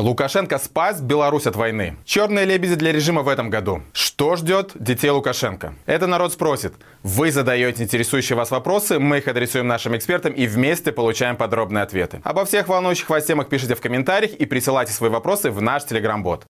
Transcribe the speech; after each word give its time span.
Лукашенко 0.00 0.58
спас 0.58 1.02
Беларусь 1.02 1.46
от 1.46 1.56
войны. 1.56 1.96
Черные 2.06 2.46
лебеди 2.46 2.74
для 2.74 2.90
режима 2.90 3.20
в 3.22 3.28
этом 3.28 3.50
году. 3.50 3.82
Что 3.92 4.36
ждет 4.36 4.72
детей 4.74 5.10
Лукашенко? 5.10 5.74
Это 5.84 6.06
народ 6.06 6.32
спросит. 6.32 6.72
Вы 7.02 7.30
задаете 7.30 7.82
интересующие 7.82 8.34
вас 8.34 8.50
вопросы, 8.50 8.98
мы 8.98 9.18
их 9.18 9.28
адресуем 9.28 9.66
нашим 9.66 9.94
экспертам 9.94 10.32
и 10.32 10.46
вместе 10.46 10.90
получаем 10.90 11.36
подробные 11.36 11.82
ответы. 11.82 12.22
Обо 12.24 12.46
всех 12.46 12.68
волнующих 12.68 13.10
вас 13.10 13.26
темах 13.26 13.50
пишите 13.50 13.74
в 13.74 13.80
комментариях 13.82 14.32
и 14.32 14.46
присылайте 14.46 14.92
свои 14.92 15.10
вопросы 15.10 15.50
в 15.50 15.60
наш 15.60 15.84
телеграм-бот. 15.84 16.46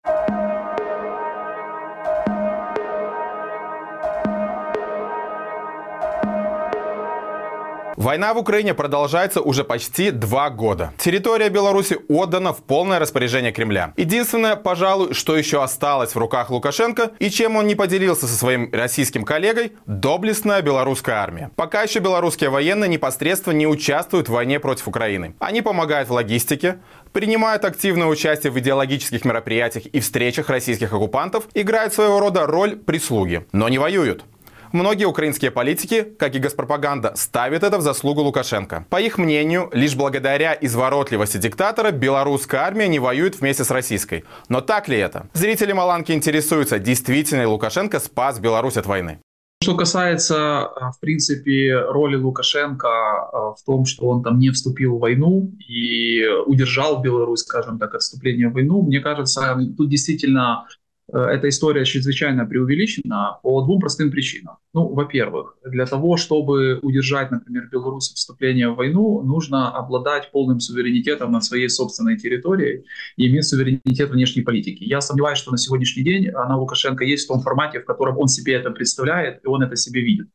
Война 8.07 8.33
в 8.33 8.37
Украине 8.37 8.73
продолжается 8.73 9.41
уже 9.41 9.65
почти 9.65 10.11
два 10.11 10.49
года. 10.49 10.93
Территория 10.97 11.49
Беларуси 11.49 11.97
отдана 12.07 12.53
в 12.53 12.63
полное 12.63 12.99
распоряжение 12.99 13.51
Кремля. 13.51 13.93
Единственное, 13.97 14.55
пожалуй, 14.55 15.13
что 15.13 15.35
еще 15.35 15.61
осталось 15.61 16.15
в 16.15 16.17
руках 16.17 16.49
Лукашенко 16.49 17.11
и 17.19 17.29
чем 17.29 17.57
он 17.57 17.67
не 17.67 17.75
поделился 17.75 18.25
со 18.25 18.33
своим 18.33 18.69
российским 18.71 19.25
коллегой, 19.25 19.73
доблестная 19.87 20.61
белорусская 20.61 21.17
армия. 21.17 21.51
Пока 21.57 21.83
еще 21.83 21.99
белорусские 21.99 22.49
военные 22.49 22.87
непосредственно 22.87 23.55
не 23.55 23.67
участвуют 23.67 24.29
в 24.29 24.31
войне 24.31 24.61
против 24.61 24.87
Украины. 24.87 25.35
Они 25.39 25.61
помогают 25.61 26.07
в 26.07 26.13
логистике, 26.13 26.79
принимают 27.11 27.65
активное 27.65 28.07
участие 28.07 28.53
в 28.53 28.59
идеологических 28.59 29.25
мероприятиях 29.25 29.85
и 29.85 29.99
встречах 29.99 30.47
российских 30.47 30.93
оккупантов, 30.93 31.49
играют 31.53 31.93
своего 31.93 32.21
рода 32.21 32.47
роль 32.47 32.77
прислуги, 32.77 33.45
но 33.51 33.67
не 33.67 33.79
воюют. 33.79 34.23
Многие 34.71 35.05
украинские 35.05 35.51
политики, 35.51 36.03
как 36.03 36.35
и 36.35 36.39
госпропаганда, 36.39 37.13
ставят 37.15 37.63
это 37.63 37.77
в 37.77 37.81
заслугу 37.81 38.21
Лукашенко. 38.21 38.85
По 38.89 38.99
их 38.99 39.17
мнению, 39.17 39.69
лишь 39.73 39.95
благодаря 39.95 40.57
изворотливости 40.59 41.37
диктатора 41.37 41.91
белорусская 41.91 42.61
армия 42.61 42.87
не 42.87 42.99
воюет 42.99 43.39
вместе 43.39 43.63
с 43.63 43.71
российской. 43.71 44.25
Но 44.49 44.61
так 44.61 44.87
ли 44.87 44.97
это? 44.97 45.27
Зрители 45.33 45.71
Маланки 45.71 46.11
интересуются, 46.11 46.79
действительно 46.79 47.41
ли 47.41 47.47
Лукашенко 47.47 47.99
спас 47.99 48.39
Беларусь 48.39 48.77
от 48.77 48.85
войны. 48.85 49.19
Что 49.63 49.75
касается, 49.75 50.65
а, 50.65 50.91
в 50.91 50.99
принципе, 50.99 51.79
роли 51.79 52.15
Лукашенко 52.15 52.87
а, 52.87 53.53
в 53.55 53.63
том, 53.65 53.85
что 53.85 54.07
он 54.07 54.21
там 54.23 54.37
не 54.37 54.51
вступил 54.51 54.97
в 54.97 54.99
войну 54.99 55.51
и 55.67 56.23
удержал 56.45 57.01
Беларусь, 57.01 57.41
скажем 57.41 57.79
так, 57.79 57.95
от 57.95 58.01
вступления 58.01 58.49
в 58.49 58.53
войну, 58.53 58.83
мне 58.83 58.99
кажется, 58.99 59.57
тут 59.75 59.89
действительно 59.89 60.65
Э, 60.67 60.86
эта 61.11 61.47
история 61.47 61.85
чрезвычайно 61.85 62.45
преувеличена 62.45 63.39
по 63.41 63.61
двум 63.61 63.79
простым 63.79 64.11
причинам. 64.11 64.57
Ну, 64.73 64.89
во-первых, 64.89 65.57
для 65.65 65.85
того, 65.85 66.17
чтобы 66.17 66.79
удержать, 66.81 67.31
например, 67.31 67.69
Беларусь 67.71 68.11
вступление 68.13 68.69
в 68.69 68.75
войну, 68.75 69.21
нужно 69.21 69.71
обладать 69.71 70.31
полным 70.31 70.59
суверенитетом 70.59 71.31
над 71.31 71.43
своей 71.43 71.69
собственной 71.69 72.17
территорией 72.17 72.83
и 73.15 73.27
иметь 73.29 73.45
суверенитет 73.45 74.09
внешней 74.09 74.41
политики. 74.41 74.83
Я 74.83 74.99
сомневаюсь, 74.99 75.39
что 75.39 75.51
на 75.51 75.57
сегодняшний 75.57 76.03
день 76.03 76.29
она 76.29 76.57
Лукашенко 76.57 77.05
есть 77.05 77.25
в 77.25 77.27
том 77.29 77.41
формате, 77.41 77.79
в 77.79 77.85
котором 77.85 78.17
он 78.17 78.27
себе 78.27 78.53
это 78.53 78.71
представляет, 78.71 79.43
и 79.45 79.47
он 79.47 79.63
это 79.63 79.77
себе 79.77 80.01
видит. 80.01 80.27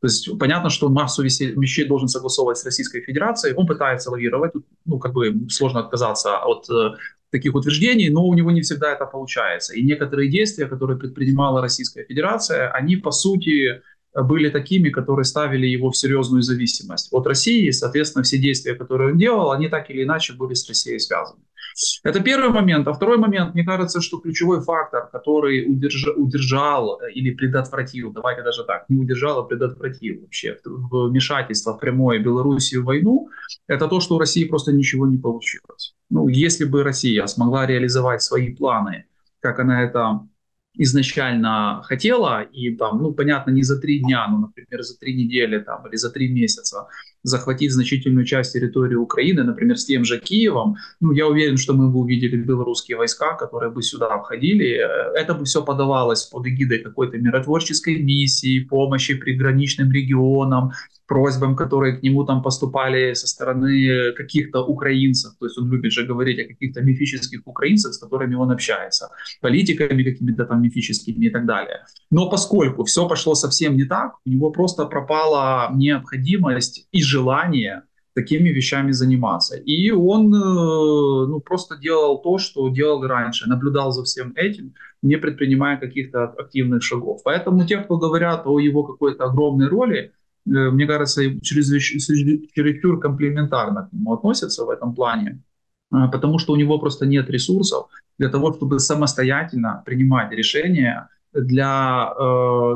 То 0.00 0.06
есть 0.06 0.38
понятно, 0.38 0.70
что 0.70 0.86
он 0.86 0.94
массу 0.94 1.22
вещей 1.22 1.84
должен 1.86 2.08
согласовывать 2.08 2.56
с 2.56 2.64
Российской 2.64 3.02
Федерацией, 3.02 3.54
он 3.54 3.66
пытается 3.66 4.10
лавировать, 4.10 4.52
ну, 4.86 4.98
как 4.98 5.12
бы 5.12 5.46
сложно 5.50 5.80
отказаться 5.80 6.38
от 6.38 6.70
э, 6.70 6.94
таких 7.30 7.54
утверждений, 7.54 8.08
но 8.10 8.26
у 8.26 8.34
него 8.34 8.50
не 8.50 8.60
всегда 8.60 8.92
это 8.92 9.06
получается. 9.06 9.74
И 9.74 9.82
некоторые 9.82 10.30
действия, 10.30 10.66
которые 10.66 10.98
предпринимала 10.98 11.60
Российская 11.60 12.04
Федерация, 12.04 12.70
они 12.70 12.96
по 12.96 13.10
сути 13.10 13.82
были 14.14 14.50
такими, 14.50 14.90
которые 14.90 15.24
ставили 15.24 15.66
его 15.66 15.90
в 15.90 15.96
серьезную 15.96 16.42
зависимость 16.42 17.08
от 17.12 17.26
России. 17.26 17.70
Соответственно, 17.70 18.24
все 18.24 18.38
действия, 18.38 18.74
которые 18.74 19.12
он 19.12 19.18
делал, 19.18 19.52
они 19.52 19.68
так 19.68 19.90
или 19.90 20.02
иначе 20.02 20.32
были 20.32 20.54
с 20.54 20.68
Россией 20.68 20.98
связаны. 20.98 21.40
Это 22.02 22.20
первый 22.20 22.50
момент. 22.50 22.88
А 22.88 22.92
второй 22.92 23.18
момент, 23.18 23.54
мне 23.54 23.64
кажется, 23.64 24.00
что 24.00 24.18
ключевой 24.18 24.60
фактор, 24.60 25.08
который 25.12 25.66
удерж... 25.66 26.08
удержал 26.16 27.00
или 27.14 27.30
предотвратил, 27.30 28.12
давайте 28.12 28.42
даже 28.42 28.64
так, 28.64 28.84
не 28.88 28.98
удержал, 28.98 29.38
а 29.38 29.44
предотвратил 29.44 30.20
вообще 30.20 30.56
вмешательство 30.64 31.72
в 31.72 31.78
прямое 31.78 32.18
Белоруссии 32.18 32.76
в 32.76 32.84
войну, 32.84 33.28
это 33.66 33.88
то, 33.88 34.00
что 34.00 34.16
у 34.16 34.18
России 34.18 34.44
просто 34.44 34.72
ничего 34.72 35.06
не 35.06 35.18
получилось. 35.18 35.94
Ну, 36.10 36.28
если 36.28 36.64
бы 36.64 36.82
Россия 36.82 37.26
смогла 37.26 37.66
реализовать 37.66 38.22
свои 38.22 38.54
планы, 38.54 39.04
как 39.40 39.58
она 39.60 39.82
это 39.82 40.20
изначально 40.74 41.82
хотела, 41.84 42.42
и 42.42 42.74
там, 42.76 43.02
ну, 43.02 43.12
понятно, 43.12 43.50
не 43.50 43.62
за 43.62 43.80
три 43.80 44.00
дня, 44.00 44.26
но, 44.28 44.38
например, 44.38 44.82
за 44.82 44.98
три 44.98 45.14
недели 45.14 45.58
там, 45.58 45.86
или 45.86 45.96
за 45.96 46.10
три 46.10 46.32
месяца 46.32 46.86
захватить 47.22 47.72
значительную 47.72 48.24
часть 48.24 48.52
территории 48.52 48.96
Украины, 48.96 49.42
например, 49.42 49.76
с 49.76 49.84
тем 49.84 50.04
же 50.04 50.18
Киевом, 50.18 50.76
ну, 51.00 51.12
я 51.12 51.26
уверен, 51.26 51.56
что 51.56 51.74
мы 51.74 51.88
бы 51.88 52.00
увидели 52.00 52.36
белорусские 52.36 52.96
войска, 52.96 53.34
которые 53.34 53.70
бы 53.70 53.82
сюда 53.82 54.18
входили. 54.18 54.80
Это 55.18 55.34
бы 55.34 55.44
все 55.44 55.62
подавалось 55.62 56.24
под 56.24 56.46
эгидой 56.46 56.78
какой-то 56.78 57.18
миротворческой 57.18 58.02
миссии, 58.02 58.60
помощи 58.60 59.14
приграничным 59.14 59.90
регионам, 59.92 60.72
просьбам, 61.06 61.56
которые 61.56 61.96
к 61.96 62.04
нему 62.04 62.24
там 62.24 62.40
поступали 62.40 63.14
со 63.14 63.26
стороны 63.26 64.12
каких-то 64.12 64.64
украинцев. 64.64 65.32
То 65.40 65.46
есть 65.46 65.58
он 65.58 65.68
любит 65.68 65.90
же 65.90 66.06
говорить 66.06 66.38
о 66.38 66.44
каких-то 66.46 66.82
мифических 66.82 67.40
украинцах, 67.46 67.94
с 67.94 67.98
которыми 67.98 68.36
он 68.36 68.52
общается, 68.52 69.08
политиками 69.40 70.04
какими-то 70.04 70.44
там 70.44 70.62
мифическими 70.62 71.26
и 71.26 71.30
так 71.30 71.46
далее. 71.46 71.84
Но 72.12 72.30
поскольку 72.30 72.84
все 72.84 73.08
пошло 73.08 73.34
совсем 73.34 73.76
не 73.76 73.84
так, 73.84 74.12
у 74.24 74.30
него 74.30 74.50
просто 74.50 74.86
пропала 74.86 75.70
необходимость 75.74 76.86
и 76.92 77.02
желание 77.10 77.82
такими 78.14 78.50
вещами 78.50 78.92
заниматься. 78.92 79.56
И 79.56 79.90
он 79.90 80.34
э, 80.34 80.38
ну, 80.38 81.40
просто 81.40 81.76
делал 81.76 82.22
то, 82.22 82.38
что 82.38 82.68
делал 82.68 83.06
раньше, 83.06 83.48
наблюдал 83.48 83.92
за 83.92 84.02
всем 84.02 84.32
этим, 84.36 84.74
не 85.02 85.16
предпринимая 85.16 85.76
каких-то 85.76 86.24
активных 86.24 86.82
шагов. 86.82 87.20
Поэтому 87.24 87.66
те, 87.66 87.78
кто 87.78 87.98
говорят 87.98 88.46
о 88.46 88.58
его 88.60 88.82
какой-то 88.82 89.24
огромной 89.24 89.68
роли, 89.68 90.12
Э, 90.46 90.70
мне 90.70 90.86
кажется, 90.86 91.22
чересчур 91.40 93.00
комплементарно 93.00 93.88
к 93.88 93.92
нему 93.92 94.12
относятся 94.14 94.64
в 94.64 94.70
этом 94.70 94.94
плане, 94.94 95.42
э, 95.92 95.96
потому 96.12 96.38
что 96.38 96.52
у 96.52 96.56
него 96.56 96.78
просто 96.78 97.06
нет 97.06 97.30
ресурсов 97.30 97.86
для 98.18 98.28
того, 98.28 98.52
чтобы 98.52 98.78
самостоятельно 98.78 99.82
принимать 99.84 100.32
решения 100.32 101.08
для 101.32 102.12
э, 102.18 102.22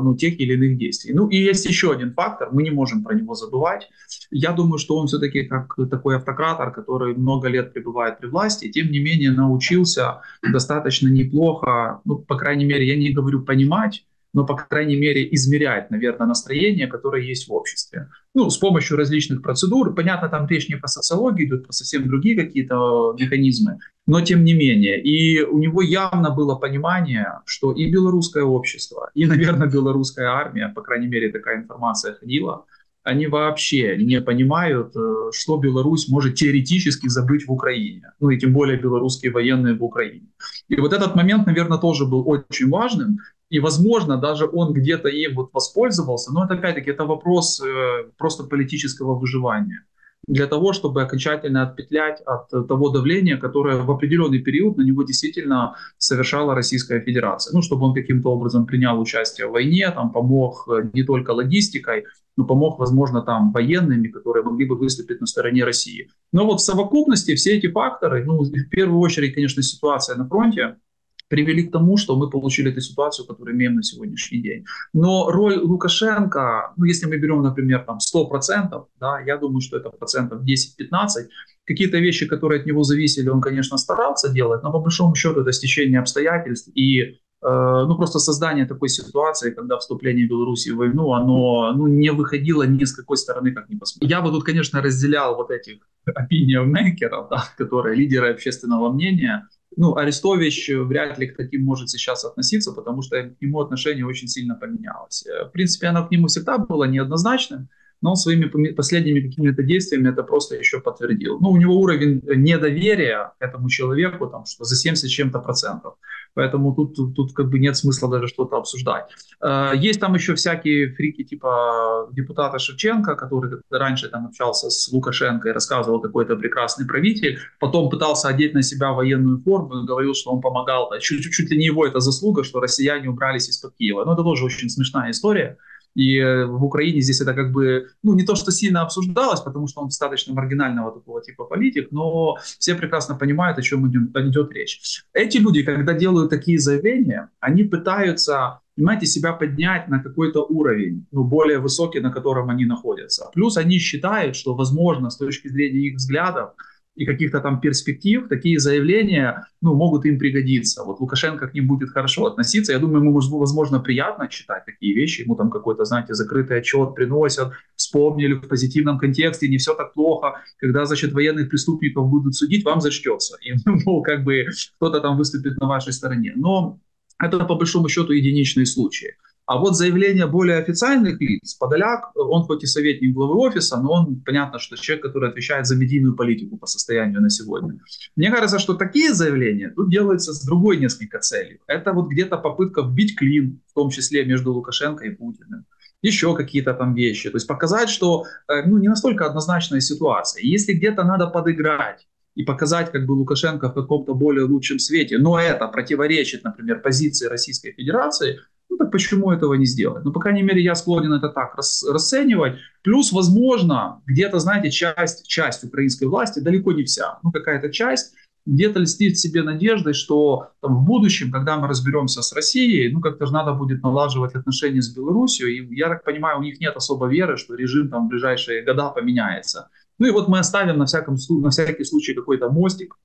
ну, 0.03 0.15
тех 0.15 0.39
или 0.39 0.53
иных 0.53 0.77
действий. 0.77 1.13
Ну 1.13 1.27
и 1.27 1.37
есть 1.37 1.65
еще 1.65 1.91
один 1.91 2.13
фактор, 2.13 2.49
мы 2.51 2.63
не 2.63 2.71
можем 2.71 3.03
про 3.03 3.13
него 3.13 3.35
забывать. 3.35 3.89
Я 4.31 4.53
думаю, 4.53 4.77
что 4.77 4.97
он 4.97 5.07
все-таки 5.07 5.43
как 5.43 5.75
такой 5.89 6.17
автократор, 6.17 6.71
который 6.71 7.15
много 7.15 7.47
лет 7.47 7.73
пребывает 7.73 8.19
при 8.19 8.27
власти, 8.27 8.71
тем 8.71 8.91
не 8.91 8.99
менее 8.99 9.31
научился 9.31 10.21
достаточно 10.41 11.07
неплохо, 11.07 12.01
ну, 12.05 12.17
по 12.17 12.37
крайней 12.37 12.65
мере, 12.65 12.87
я 12.87 12.95
не 12.95 13.11
говорю 13.11 13.41
понимать, 13.41 14.05
но, 14.35 14.45
по 14.45 14.55
крайней 14.55 14.97
мере, 14.97 15.33
измерять, 15.33 15.89
наверное, 15.91 16.27
настроение, 16.27 16.87
которое 16.87 17.23
есть 17.23 17.47
в 17.47 17.53
обществе. 17.53 18.09
Ну, 18.33 18.49
с 18.49 18.57
помощью 18.57 18.97
различных 18.97 19.41
процедур. 19.41 19.95
Понятно, 19.95 20.27
там 20.27 20.45
речь 20.47 20.67
не 20.67 20.75
про 20.75 20.89
социологию, 20.89 21.47
идут 21.47 21.63
про 21.63 21.71
совсем 21.71 22.05
другие 22.05 22.35
какие-то 22.35 23.15
механизмы, 23.17 23.79
но 24.05 24.19
тем 24.19 24.43
не 24.43 24.53
менее. 24.53 25.01
И 25.01 25.41
у 25.41 25.57
него 25.57 25.81
явно 25.81 26.31
было 26.31 26.55
понимание, 26.55 27.39
что 27.45 27.71
и 27.71 27.89
белорусское 27.89 28.43
общество, 28.43 29.09
и, 29.15 29.25
наверное, 29.25 29.69
белорусская 29.69 30.27
армия, 30.27 30.67
по 30.75 30.81
крайней 30.81 31.07
мере, 31.07 31.31
такая 31.31 31.61
информация 31.61 32.15
ходила, 32.15 32.65
они 33.05 33.27
вообще 33.27 33.97
не 33.97 34.19
понимают, 34.19 34.95
э, 34.95 35.31
что 35.31 35.57
Беларусь 35.57 36.09
может 36.09 36.35
теоретически 36.35 37.07
забыть 37.07 37.47
в 37.47 37.51
Украине. 37.51 38.11
Ну 38.19 38.31
и 38.31 38.39
тем 38.39 38.51
более 38.51 38.79
белорусские 38.79 39.31
военные 39.31 39.75
в 39.75 39.83
Украине. 39.83 40.27
И 40.69 40.75
вот 40.81 40.91
этот 40.91 41.15
момент, 41.15 41.45
наверное, 41.45 41.77
тоже 41.77 42.05
был 42.05 42.27
очень 42.27 42.67
важным. 42.67 43.19
И, 43.49 43.59
возможно, 43.59 44.17
даже 44.17 44.49
он 44.51 44.73
где-то 44.73 45.07
им 45.09 45.35
вот 45.35 45.49
воспользовался, 45.53 46.33
но 46.33 46.45
это, 46.45 46.55
опять-таки, 46.55 46.89
это 46.89 47.05
вопрос 47.05 47.61
э, 47.61 48.09
просто 48.17 48.43
политического 48.43 49.15
выживания. 49.15 49.85
Для 50.27 50.47
того, 50.47 50.73
чтобы 50.73 51.03
окончательно 51.03 51.61
отпетлять 51.61 52.21
от 52.25 52.49
того 52.49 52.89
давления, 52.89 53.37
которое 53.37 53.77
в 53.77 53.91
определенный 53.91 54.39
период 54.39 54.77
на 54.77 54.81
него 54.81 55.03
действительно 55.03 55.75
совершала 55.99 56.55
Российская 56.55 56.99
Федерация. 56.99 57.53
Ну, 57.53 57.61
чтобы 57.61 57.85
он 57.85 57.93
каким-то 57.93 58.29
образом 58.31 58.65
принял 58.65 58.99
участие 58.99 59.47
в 59.47 59.51
войне, 59.51 59.91
там, 59.91 60.11
помог 60.11 60.67
э, 60.67 60.89
не 60.93 61.03
только 61.03 61.29
логистикой, 61.31 62.05
но 62.37 62.45
помог, 62.45 62.79
возможно, 62.79 63.21
там, 63.21 63.51
военными, 63.51 64.07
которые 64.07 64.43
могли 64.43 64.65
бы 64.65 64.75
выступить 64.75 65.21
на 65.21 65.27
стороне 65.27 65.63
России. 65.63 66.09
Но 66.31 66.45
вот 66.45 66.59
в 66.59 66.63
совокупности 66.63 67.35
все 67.35 67.57
эти 67.57 67.67
факторы, 67.67 68.25
ну, 68.25 68.39
в 68.39 68.69
первую 68.69 68.99
очередь, 68.99 69.35
конечно, 69.35 69.61
ситуация 69.61 70.15
на 70.17 70.27
фронте, 70.27 70.77
привели 71.27 71.63
к 71.63 71.71
тому, 71.71 71.97
что 71.97 72.15
мы 72.15 72.29
получили 72.29 72.71
эту 72.71 72.81
ситуацию, 72.81 73.25
которую 73.27 73.55
имеем 73.55 73.75
на 73.75 73.83
сегодняшний 73.83 74.41
день. 74.41 74.65
Но 74.93 75.31
роль 75.31 75.57
Лукашенко, 75.57 76.73
ну, 76.77 76.85
если 76.85 77.07
мы 77.07 77.17
берем, 77.17 77.41
например, 77.41 77.83
там 77.85 77.97
100%, 77.97 78.85
да, 78.99 79.19
я 79.19 79.37
думаю, 79.37 79.61
что 79.61 79.77
это 79.77 79.89
процентов 79.89 80.41
10-15, 80.43 81.27
какие-то 81.65 81.97
вещи, 81.97 82.27
которые 82.27 82.61
от 82.61 82.67
него 82.67 82.83
зависели, 82.83 83.29
он, 83.29 83.41
конечно, 83.41 83.77
старался 83.77 84.29
делать, 84.29 84.63
но 84.63 84.71
по 84.71 84.79
большому 84.79 85.15
счету 85.15 85.41
это 85.41 85.51
стечение 85.51 85.99
обстоятельств 85.99 86.69
и 86.75 87.19
ну, 87.47 87.95
просто 87.95 88.19
создание 88.19 88.65
такой 88.65 88.89
ситуации, 88.89 89.51
когда 89.51 89.77
вступление 89.77 90.27
Беларуси 90.27 90.69
в 90.69 90.77
войну, 90.77 91.13
оно 91.13 91.73
ну, 91.73 91.87
не 91.87 92.11
выходило 92.11 92.63
ни 92.63 92.83
с 92.83 92.93
какой 92.95 93.17
стороны, 93.17 93.51
как 93.51 93.69
ни 93.69 93.75
посмотреть. 93.75 94.09
Я 94.09 94.21
бы 94.21 94.31
тут, 94.31 94.43
конечно, 94.43 94.81
разделял 94.81 95.35
вот 95.35 95.51
этих 95.51 95.77
opinion-мейкеров, 96.09 97.29
да, 97.29 97.43
которые 97.57 97.95
лидеры 97.95 98.31
общественного 98.31 98.91
мнения. 98.91 99.47
Ну, 99.77 99.95
Арестович 99.95 100.69
вряд 100.69 101.19
ли 101.19 101.27
к 101.27 101.37
таким 101.37 101.63
может 101.63 101.89
сейчас 101.89 102.25
относиться, 102.25 102.71
потому 102.71 103.01
что 103.01 103.21
к 103.21 103.41
нему 103.41 103.59
отношение 103.59 104.05
очень 104.05 104.27
сильно 104.27 104.55
поменялось. 104.55 105.25
Э, 105.27 105.45
в 105.45 105.51
принципе, 105.51 105.87
оно 105.87 106.07
к 106.07 106.11
нему 106.11 106.27
всегда 106.27 106.57
было 106.57 106.85
неоднозначным, 106.85 107.69
но 108.01 108.11
он 108.11 108.15
своими 108.15 108.71
последними 108.73 109.21
какими-то 109.21 109.63
действиями 109.63 110.09
это 110.09 110.23
просто 110.23 110.55
еще 110.55 110.79
подтвердил. 110.79 111.39
Ну, 111.39 111.49
у 111.49 111.57
него 111.57 111.75
уровень 111.75 112.21
недоверия 112.23 113.33
этому 113.39 113.69
человеку 113.69 114.27
там, 114.27 114.45
что 114.45 114.63
за 114.63 114.75
70 114.75 115.09
чем-то 115.09 115.39
процентов. 115.39 115.95
Поэтому 116.35 116.75
тут, 116.75 116.95
тут, 116.95 117.15
тут 117.15 117.33
как 117.33 117.49
бы 117.49 117.59
нет 117.59 117.77
смысла 117.77 118.09
даже 118.09 118.27
что-то 118.27 118.57
обсуждать. 118.57 119.05
Э, 119.41 119.71
есть 119.73 120.01
там 120.01 120.13
еще 120.15 120.35
всякие 120.35 120.93
фрики 120.93 121.23
типа 121.23 122.09
депутата 122.11 122.59
Шевченко, 122.59 123.15
который 123.15 123.61
раньше 123.71 124.09
там 124.09 124.27
общался 124.27 124.69
с 124.69 124.91
Лукашенко 124.91 125.49
и 125.49 125.51
рассказывал, 125.53 126.01
какой 126.01 126.25
то 126.25 126.35
прекрасный 126.35 126.85
правитель. 126.85 127.39
Потом 127.59 127.89
пытался 127.89 128.27
одеть 128.27 128.53
на 128.53 128.63
себя 128.63 128.91
военную 128.91 129.41
форму 129.41 129.83
и 129.83 129.87
говорил, 129.87 130.13
что 130.13 130.31
он 130.31 130.41
помогал. 130.41 130.91
Чуть, 130.99 131.23
чуть 131.31 131.49
ли 131.49 131.57
не 131.57 131.65
его 131.65 131.87
это 131.87 132.01
заслуга, 132.01 132.43
что 132.43 132.59
россияне 132.59 133.09
убрались 133.09 133.47
из-под 133.47 133.73
Киева. 133.75 134.03
Но 134.03 134.13
это 134.13 134.23
тоже 134.23 134.43
очень 134.43 134.69
смешная 134.69 135.11
история. 135.11 135.57
И 135.95 136.17
э, 136.17 136.45
в 136.45 136.63
Украине 136.63 137.01
здесь 137.01 137.21
это 137.21 137.33
как 137.33 137.51
бы, 137.51 137.87
ну, 138.03 138.15
не 138.15 138.23
то, 138.23 138.35
что 138.35 138.51
сильно 138.51 138.81
обсуждалось, 138.81 139.41
потому 139.41 139.67
что 139.67 139.81
он 139.81 139.87
достаточно 139.87 140.33
маргинального 140.33 140.91
такого 140.91 141.21
типа 141.21 141.45
политик, 141.45 141.91
но 141.91 142.37
все 142.59 142.75
прекрасно 142.75 143.15
понимают, 143.15 143.57
о 143.57 143.61
чем 143.61 143.89
идет 143.89 144.51
речь. 144.51 145.03
Эти 145.13 145.37
люди, 145.37 145.63
когда 145.63 145.93
делают 145.93 146.29
такие 146.29 146.59
заявления, 146.59 147.29
они 147.39 147.63
пытаются 147.63 148.59
понимаете, 148.75 149.05
себя 149.05 149.31
поднять 149.31 149.87
на 149.87 150.03
какой-то 150.03 150.43
уровень, 150.43 151.05
ну, 151.11 151.23
более 151.23 151.59
высокий, 151.59 152.01
на 152.01 152.11
котором 152.11 152.49
они 152.49 152.65
находятся. 152.65 153.29
Плюс 153.33 153.55
они 153.57 153.79
считают, 153.79 154.35
что, 154.35 154.53
возможно, 154.53 155.09
с 155.09 155.17
точки 155.17 155.47
зрения 155.47 155.87
их 155.87 155.95
взглядов, 155.95 156.49
и 156.95 157.05
каких-то 157.05 157.41
там 157.41 157.59
перспектив, 157.59 158.27
такие 158.29 158.57
заявления 158.57 159.47
ну, 159.61 159.75
могут 159.75 160.05
им 160.05 160.17
пригодиться. 160.17 160.83
Вот 160.83 161.01
Лукашенко 161.01 161.47
к 161.47 161.53
ним 161.53 161.67
будет 161.67 161.89
хорошо 161.89 162.25
относиться. 162.25 162.71
Я 162.71 162.79
думаю, 162.79 163.03
ему, 163.03 163.11
возможно, 163.37 163.79
приятно 163.79 164.27
читать 164.29 164.65
такие 164.65 164.95
вещи. 164.95 165.21
Ему 165.21 165.35
там 165.35 165.49
какой-то, 165.49 165.83
знаете, 165.83 166.13
закрытый 166.13 166.57
отчет 166.57 166.95
приносят, 166.95 167.51
вспомнили 167.75 168.33
в 168.33 168.47
позитивном 168.47 168.97
контексте, 168.97 169.49
не 169.49 169.57
все 169.57 169.73
так 169.73 169.93
плохо. 169.93 170.41
Когда, 170.57 170.85
значит, 170.85 171.11
военных 171.11 171.49
преступников 171.49 172.07
будут 172.07 172.35
судить, 172.35 172.63
вам 172.63 172.79
зачтется. 172.79 173.37
И, 173.41 173.53
ну, 173.65 174.01
как 174.01 174.23
бы 174.23 174.45
кто-то 174.77 175.01
там 175.01 175.17
выступит 175.17 175.57
на 175.57 175.67
вашей 175.67 175.91
стороне. 175.91 176.33
Но 176.35 176.79
это, 177.19 177.39
по 177.39 177.55
большому 177.55 177.89
счету, 177.89 178.13
единичные 178.13 178.65
случаи. 178.65 179.15
А 179.45 179.57
вот 179.57 179.75
заявление 179.75 180.25
более 180.25 180.57
официальных 180.57 181.21
лиц, 181.21 181.53
Подоляк, 181.53 182.11
он 182.15 182.43
хоть 182.43 182.63
и 182.63 182.67
советник 182.67 183.13
главы 183.13 183.35
офиса, 183.35 183.79
но 183.79 183.91
он, 183.91 184.21
понятно, 184.25 184.57
что 184.57 184.75
человек, 184.75 185.03
который 185.05 185.29
отвечает 185.29 185.67
за 185.67 185.75
медийную 185.75 186.15
политику 186.15 186.57
по 186.57 186.65
состоянию 186.65 187.21
на 187.21 187.29
сегодня. 187.29 187.79
Мне 188.15 188.31
кажется, 188.31 188.57
что 188.57 188.73
такие 188.73 189.13
заявления 189.13 189.69
тут 189.69 189.91
делаются 189.91 190.33
с 190.33 190.43
другой 190.43 190.77
несколько 190.77 191.19
целью. 191.19 191.59
Это 191.67 191.93
вот 191.93 192.07
где-то 192.07 192.37
попытка 192.37 192.81
вбить 192.81 193.15
клин, 193.15 193.61
в 193.69 193.73
том 193.73 193.91
числе 193.91 194.25
между 194.25 194.51
Лукашенко 194.53 195.05
и 195.05 195.11
Путиным 195.11 195.65
еще 196.01 196.35
какие-то 196.35 196.73
там 196.75 196.93
вещи. 196.93 197.31
То 197.31 197.37
есть 197.37 197.47
показать, 197.47 197.89
что 197.89 198.25
э, 198.47 198.63
ну, 198.67 198.77
не 198.77 198.87
настолько 198.87 199.25
однозначная 199.25 199.79
ситуация. 199.79 200.43
Если 200.43 200.73
где-то 200.73 201.03
надо 201.03 201.25
подыграть, 201.25 202.05
и 202.35 202.43
показать 202.43 202.91
как 202.91 203.05
бы 203.05 203.13
Лукашенко 203.13 203.69
в 203.69 203.73
каком-то 203.73 204.13
более 204.13 204.45
лучшем 204.45 204.77
свете, 204.77 205.17
но 205.17 205.39
это 205.39 205.67
противоречит, 205.67 206.43
например, 206.43 206.81
позиции 206.81 207.27
Российской 207.27 207.71
Федерации, 207.71 208.41
ну 208.75 208.79
так 208.79 208.91
почему 208.91 209.31
этого 209.31 209.53
не 209.53 209.65
сделать? 209.65 210.03
Ну, 210.03 210.11
по 210.11 210.19
крайней 210.19 210.43
мере, 210.43 210.61
я 210.61 210.75
склонен 210.75 211.13
это 211.13 211.29
так 211.29 211.55
рас, 211.55 211.85
расценивать. 211.89 212.57
Плюс, 212.83 213.13
возможно, 213.13 214.01
где-то, 214.05 214.39
знаете, 214.39 214.69
часть, 214.69 215.25
часть 215.27 215.63
украинской 215.63 216.05
власти, 216.05 216.39
далеко 216.39 216.73
не 216.73 216.83
вся, 216.83 217.19
ну 217.23 217.31
какая-то 217.31 217.71
часть, 217.71 218.13
где-то 218.45 218.79
льстит 218.79 219.17
себе 219.17 219.43
надеждой, 219.43 219.93
что 219.93 220.49
там, 220.61 220.75
в 220.75 220.83
будущем, 220.83 221.31
когда 221.31 221.57
мы 221.57 221.67
разберемся 221.67 222.21
с 222.21 222.33
Россией, 222.33 222.91
ну 222.91 222.99
как-то 222.99 223.25
же 223.25 223.33
надо 223.33 223.53
будет 223.53 223.81
налаживать 223.81 224.35
отношения 224.35 224.81
с 224.81 224.93
Беларусью. 224.93 225.47
И 225.47 225.75
я 225.75 225.87
так 225.87 226.03
понимаю, 226.03 226.39
у 226.39 226.43
них 226.43 226.59
нет 226.59 226.75
особо 226.75 227.07
веры, 227.07 227.37
что 227.37 227.55
режим 227.55 227.89
там 227.89 228.05
в 228.05 228.09
ближайшие 228.09 228.63
года 228.63 228.89
поменяется. 228.89 229.69
Ну 229.97 230.07
и 230.07 230.11
вот 230.11 230.27
мы 230.27 230.39
оставим 230.39 230.77
на, 230.77 230.85
всяком, 230.85 231.15
на 231.29 231.49
всякий 231.49 231.85
случай 231.85 232.13
какой-то 232.13 232.49
мостик, 232.49 232.97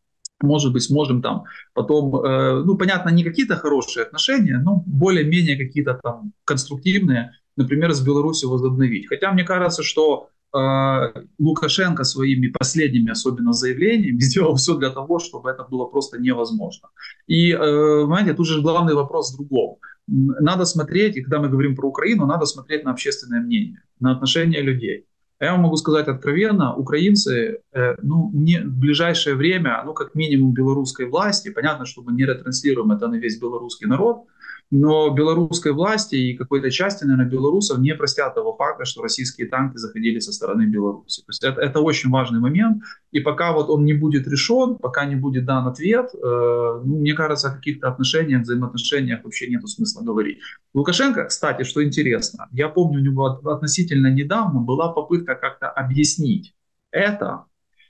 может 0.42 0.72
быть, 0.72 0.82
сможем 0.82 1.22
там 1.22 1.44
потом, 1.74 2.14
э, 2.16 2.62
ну, 2.64 2.76
понятно, 2.76 3.10
не 3.10 3.24
какие-то 3.24 3.56
хорошие 3.56 4.04
отношения, 4.04 4.58
но 4.58 4.82
более-менее 4.86 5.56
какие-то 5.56 5.98
там 6.02 6.32
конструктивные, 6.44 7.32
например, 7.56 7.92
с 7.92 8.00
Беларусью 8.00 8.50
возобновить. 8.50 9.08
Хотя 9.08 9.32
мне 9.32 9.44
кажется, 9.44 9.82
что 9.82 10.28
э, 10.54 11.12
Лукашенко 11.38 12.04
своими 12.04 12.48
последними, 12.48 13.10
особенно 13.10 13.52
заявлениями, 13.52 14.20
сделал 14.20 14.54
все 14.56 14.76
для 14.76 14.90
того, 14.90 15.18
чтобы 15.18 15.50
это 15.50 15.64
было 15.64 15.86
просто 15.86 16.18
невозможно. 16.18 16.88
И, 17.26 17.52
э, 17.52 17.58
понимаете, 17.58 18.34
тут 18.34 18.46
же 18.46 18.62
главный 18.62 18.94
вопрос 18.94 19.32
в 19.32 19.36
другом. 19.36 19.76
Надо 20.06 20.64
смотреть, 20.64 21.16
и 21.16 21.22
когда 21.22 21.38
мы 21.38 21.48
говорим 21.48 21.76
про 21.76 21.88
Украину, 21.88 22.26
надо 22.26 22.44
смотреть 22.46 22.84
на 22.84 22.90
общественное 22.90 23.40
мнение, 23.40 23.82
на 24.00 24.12
отношения 24.12 24.60
людей. 24.60 25.06
Я 25.40 25.52
вам 25.52 25.62
могу 25.62 25.76
сказать 25.76 26.06
откровенно, 26.06 26.76
украинцы, 26.76 27.62
э, 27.72 27.94
ну, 28.02 28.30
не, 28.34 28.60
в 28.60 28.78
ближайшее 28.78 29.36
время, 29.36 29.82
ну, 29.86 29.94
как 29.94 30.14
минимум 30.14 30.52
белорусской 30.52 31.06
власти, 31.06 31.50
понятно, 31.50 31.86
что 31.86 32.02
мы 32.02 32.12
не 32.12 32.26
ретранслируем 32.26 32.92
это 32.92 33.08
на 33.08 33.14
весь 33.14 33.40
белорусский 33.40 33.86
народ, 33.86 34.26
но 34.70 35.10
белорусской 35.10 35.72
власти 35.72 36.14
и 36.14 36.36
какой-то 36.36 36.70
части, 36.70 37.04
наверное, 37.04 37.30
белорусов 37.30 37.78
не 37.78 37.94
простят 37.94 38.34
того 38.34 38.54
факта, 38.54 38.84
что 38.84 39.02
российские 39.02 39.48
танки 39.48 39.76
заходили 39.76 40.20
со 40.20 40.32
стороны 40.32 40.66
Беларуси. 40.66 41.22
То 41.22 41.30
есть 41.30 41.42
это, 41.42 41.60
это 41.60 41.80
очень 41.80 42.10
важный 42.10 42.38
момент. 42.38 42.82
И 43.10 43.20
пока 43.20 43.52
вот 43.52 43.68
он 43.68 43.84
не 43.84 43.94
будет 43.94 44.28
решен, 44.28 44.76
пока 44.76 45.04
не 45.06 45.16
будет 45.16 45.44
дан 45.44 45.66
ответ, 45.66 46.10
э, 46.14 46.18
ну, 46.22 47.00
мне 47.00 47.14
кажется, 47.14 47.48
о 47.48 47.56
каких-то 47.56 47.88
отношениях, 47.88 48.42
взаимоотношениях 48.42 49.24
вообще 49.24 49.48
нет 49.48 49.68
смысла 49.68 50.02
говорить. 50.02 50.38
Лукашенко, 50.72 51.24
кстати, 51.24 51.64
что 51.64 51.82
интересно, 51.82 52.48
я 52.52 52.68
помню, 52.68 53.00
у 53.00 53.02
него 53.02 53.26
относительно 53.26 54.12
недавно 54.12 54.60
была 54.60 54.92
попытка 54.92 55.34
как-то 55.34 55.68
объяснить 55.68 56.54
это, 56.92 57.44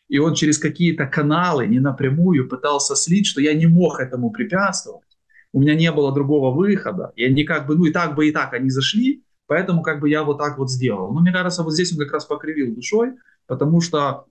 и 0.09 0.19
он 0.19 0.35
через 0.35 0.59
какие-то 0.59 1.07
каналы, 1.07 1.67
не 1.67 1.79
напрямую, 1.79 2.49
пытался 2.49 2.97
слить, 2.97 3.27
что 3.27 3.41
я 3.41 3.55
не 3.55 3.67
мог 3.67 4.01
этому 4.01 4.31
препятствовать 4.31 5.10
у 5.53 5.61
меня 5.61 5.75
не 5.75 5.91
было 5.93 6.13
другого 6.13 6.55
выхода, 6.55 7.13
и 7.17 7.25
они 7.25 7.45
как 7.45 7.67
бы, 7.67 7.77
ну 7.77 7.85
и 7.85 7.93
так 7.93 8.15
бы 8.15 8.29
и 8.29 8.33
так 8.33 8.53
они 8.55 8.71
зашли, 8.71 9.25
поэтому 9.47 9.83
как 9.83 10.01
бы 10.01 10.09
я 10.09 10.23
вот 10.23 10.39
так 10.39 10.59
вот 10.59 10.71
сделал. 10.71 11.13
Но 11.13 11.21
мне 11.21 11.33
кажется, 11.33 11.63
вот 11.63 11.73
здесь 11.73 11.93
он 11.93 11.99
как 11.99 12.13
раз 12.13 12.25
покривил 12.25 12.75
душой, 12.75 13.15
потому 13.47 13.81
что 13.81 14.27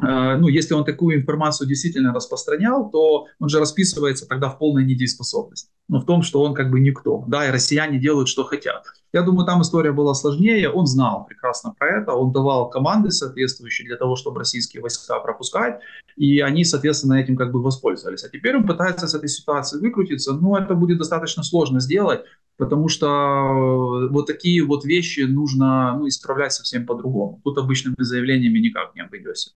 ну, 0.00 0.48
если 0.48 0.74
он 0.74 0.84
такую 0.84 1.16
информацию 1.16 1.68
действительно 1.68 2.12
распространял, 2.12 2.90
то 2.90 3.26
он 3.38 3.48
же 3.48 3.60
расписывается 3.60 4.26
тогда 4.26 4.48
в 4.48 4.58
полной 4.58 4.84
недееспособности. 4.84 5.70
Ну, 5.88 6.00
в 6.00 6.06
том, 6.06 6.22
что 6.22 6.42
он 6.42 6.54
как 6.54 6.70
бы 6.70 6.80
никто. 6.80 7.24
Да, 7.28 7.46
и 7.46 7.50
россияне 7.50 7.98
делают, 7.98 8.28
что 8.28 8.44
хотят. 8.44 8.84
Я 9.12 9.22
думаю, 9.22 9.46
там 9.46 9.62
история 9.62 9.92
была 9.92 10.14
сложнее. 10.14 10.68
Он 10.70 10.86
знал 10.86 11.24
прекрасно 11.26 11.74
про 11.78 12.00
это. 12.00 12.12
Он 12.12 12.32
давал 12.32 12.70
команды 12.70 13.10
соответствующие 13.10 13.86
для 13.86 13.96
того, 13.96 14.16
чтобы 14.16 14.40
российские 14.40 14.82
войска 14.82 15.20
пропускать. 15.20 15.80
И 16.16 16.40
они, 16.40 16.64
соответственно, 16.64 17.14
этим 17.14 17.36
как 17.36 17.52
бы 17.52 17.62
воспользовались. 17.62 18.24
А 18.24 18.28
теперь 18.28 18.56
он 18.56 18.66
пытается 18.66 19.06
с 19.06 19.14
этой 19.14 19.28
ситуации 19.28 19.78
выкрутиться. 19.78 20.32
Но 20.32 20.58
это 20.58 20.74
будет 20.74 20.98
достаточно 20.98 21.42
сложно 21.44 21.78
сделать, 21.80 22.24
потому 22.56 22.88
что 22.88 23.06
э, 23.06 24.08
вот 24.10 24.26
такие 24.26 24.64
вот 24.64 24.84
вещи 24.84 25.20
нужно 25.20 25.96
ну, 25.98 26.08
исправлять 26.08 26.52
совсем 26.52 26.86
по-другому. 26.86 27.40
Тут 27.44 27.58
обычными 27.58 27.96
заявлениями 27.98 28.58
никак 28.58 28.94
не 28.94 29.02
обойдешься. 29.02 29.52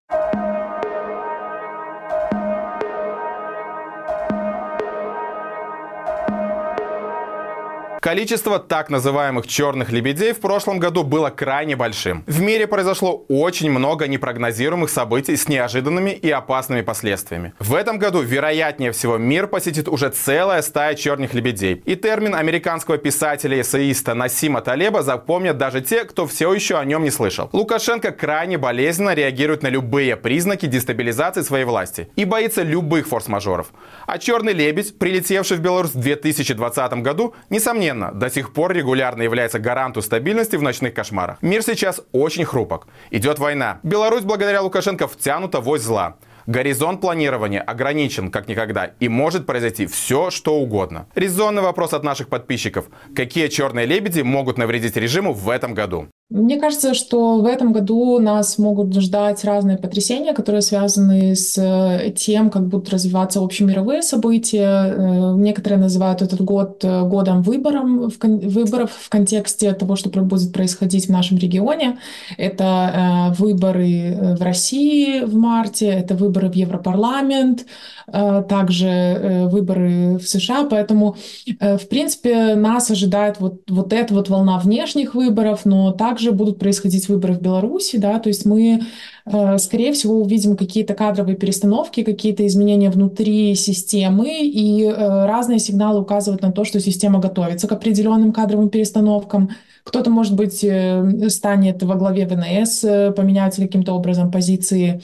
Количество 8.01 8.61
так 8.61 8.91
называемых 8.91 9.49
черных 9.49 9.91
лебедей 9.91 10.33
в 10.33 10.39
прошлом 10.39 10.79
году 10.79 11.03
было 11.03 11.31
крайне 11.31 11.75
большим. 11.75 12.23
В 12.29 12.41
мире 12.41 12.69
произошло 12.69 13.25
очень 13.29 13.71
много 13.73 14.07
непрогнозируемых 14.07 14.89
событий 14.89 15.37
с 15.37 15.49
неожиданными 15.49 16.11
и 16.11 16.31
опасными 16.31 16.83
последствиями. 16.83 17.55
В 17.59 17.75
этом 17.75 17.99
году, 17.99 18.21
вероятнее 18.21 18.93
всего, 18.93 19.19
мир 19.19 19.49
посетит 19.49 19.89
уже 19.89 20.11
целая 20.11 20.63
стая 20.63 20.95
черных 20.95 21.35
лебедей. 21.35 21.83
И 21.87 21.97
термин 21.97 22.37
американского 22.37 22.99
писателя 22.99 23.57
и 23.57 23.63
эссеиста 23.63 24.15
Насима 24.15 24.61
Талеба 24.61 25.03
запомнят 25.03 25.59
даже 25.59 25.81
те, 25.81 26.05
кто 26.05 26.29
все 26.29 26.55
еще 26.55 26.79
о 26.79 26.85
нем 26.85 27.03
не 27.03 27.11
слышал. 27.11 27.51
Лукашенко 27.53 28.13
крайне 28.13 28.59
болезненно 28.59 29.13
реагирует 29.13 29.65
на 29.65 29.69
любые 29.69 30.17
признаки 30.17 30.67
дестабилизации 30.67 31.43
своей 31.43 31.65
власти 31.65 32.09
и 32.15 32.25
боится 32.25 32.63
любых 32.63 33.09
форс-мажоров. 33.09 33.73
А 34.07 34.19
черный 34.19 34.53
лебедь, 34.53 34.97
прилетевший 34.99 35.57
в 35.57 35.61
Беларусь 35.61 35.95
в 35.95 36.01
2020 36.01 36.93
году, 37.03 37.35
несомненно, 37.51 37.88
несомненно, 37.89 38.13
до 38.13 38.31
сих 38.31 38.53
пор 38.53 38.73
регулярно 38.73 39.23
является 39.23 39.59
гарантом 39.59 40.03
стабильности 40.03 40.57
в 40.57 40.63
ночных 40.63 40.95
кошмарах. 40.95 41.39
Мир 41.43 41.63
сейчас 41.63 42.01
очень 42.13 42.45
хрупок. 42.45 42.87
Идет 43.11 43.39
война. 43.39 43.81
Беларусь 43.83 44.23
благодаря 44.23 44.63
Лукашенко 44.63 45.09
втянута 45.09 45.61
в 45.61 45.69
ось 45.69 45.83
зла. 45.83 46.17
Горизонт 46.47 47.01
планирования 47.03 47.61
ограничен 47.61 48.31
как 48.31 48.49
никогда 48.49 48.93
и 49.01 49.09
может 49.09 49.45
произойти 49.45 49.87
все, 49.87 50.31
что 50.31 50.55
угодно. 50.55 51.07
Резонный 51.15 51.63
вопрос 51.63 51.93
от 51.93 52.05
наших 52.05 52.29
подписчиков. 52.29 52.87
Какие 53.15 53.49
черные 53.49 53.87
лебеди 53.87 54.23
могут 54.23 54.57
навредить 54.57 54.97
режиму 54.97 55.35
в 55.35 55.51
этом 55.51 55.75
году? 55.75 56.09
Мне 56.31 56.59
кажется, 56.59 56.93
что 56.93 57.39
в 57.39 57.47
этом 57.47 57.73
году 57.73 58.19
нас 58.19 58.59
могут 58.59 58.95
ждать 58.95 59.43
разные 59.45 59.79
потрясения, 59.79 60.35
которые 60.35 60.61
связаны 60.61 61.35
с 61.35 61.57
э, 61.57 62.11
тем, 62.11 62.51
как 62.51 62.67
будут 62.67 62.91
развиваться 62.91 63.41
общемировые 63.41 64.03
события. 64.03 64.93
Э, 64.95 65.35
некоторые 65.37 65.79
называют 65.79 66.21
этот 66.21 66.43
год 66.43 66.85
э, 66.85 67.03
годом 67.05 67.41
выбором, 67.41 68.11
выборов 68.21 68.91
в 68.93 69.09
контексте 69.09 69.73
того, 69.73 69.97
что 69.97 70.11
будет 70.11 70.53
происходить 70.53 71.07
в 71.07 71.11
нашем 71.11 71.39
регионе. 71.39 71.99
Это 72.37 73.35
выборы 73.39 74.37
в 74.39 74.43
России 74.43 75.21
в 75.21 75.35
марте, 75.35 75.87
это 75.87 76.15
выборы 76.15 76.51
в 76.51 76.55
Европарламент, 76.55 77.65
также 78.07 79.49
выборы 79.51 80.19
в 80.19 80.29
США. 80.29 80.65
Поэтому, 80.65 81.17
в 81.61 81.89
принципе, 81.89 82.55
нас 82.55 82.91
ожидает 82.91 83.37
вот, 83.39 83.63
вот 83.69 83.93
эта 83.93 84.15
вот 84.15 84.29
волна 84.29 84.59
внешних 84.59 85.15
выборов, 85.15 85.65
но 85.65 85.93
также 85.93 86.18
также 86.19 86.33
будут 86.33 86.59
происходить 86.59 87.09
выборы 87.09 87.35
в 87.35 87.41
Беларуси, 87.41 87.97
да, 87.97 88.19
то 88.19 88.29
есть 88.29 88.45
мы, 88.45 88.81
э, 89.25 89.59
скорее 89.59 89.93
всего, 89.93 90.21
увидим 90.21 90.57
какие-то 90.57 90.95
кадровые 90.95 91.37
перестановки, 91.37 92.03
какие-то 92.03 92.45
изменения 92.45 92.91
внутри 92.91 93.55
системы, 93.55 94.29
и 94.43 94.83
э, 94.83 95.27
разные 95.27 95.61
сигналы 95.61 96.01
указывают 96.01 96.43
на 96.43 96.51
то, 96.51 96.65
что 96.65 96.81
система 96.81 97.21
готовится 97.21 97.69
к 97.69 97.73
определенным 97.73 98.33
кадровым 98.33 98.69
перестановкам. 98.69 99.51
Кто-то, 99.85 100.11
может 100.11 100.35
быть, 100.35 100.65
э, 100.65 101.29
станет 101.29 101.85
во 101.85 101.95
главе 101.95 102.27
ВНС, 102.27 102.81
поменяются 103.15 103.63
каким-то 103.63 103.93
образом 103.93 104.33
позиции, 104.33 105.01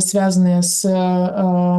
связанные 0.00 0.62
с 0.62 0.82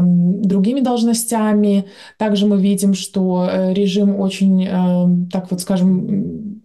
другими 0.03 0.79
должностями. 0.79 1.85
Также 2.17 2.47
мы 2.47 2.59
видим, 2.59 2.95
что 2.95 3.47
режим 3.71 4.19
очень, 4.19 5.29
так 5.31 5.51
вот 5.51 5.61
скажем, 5.61 6.59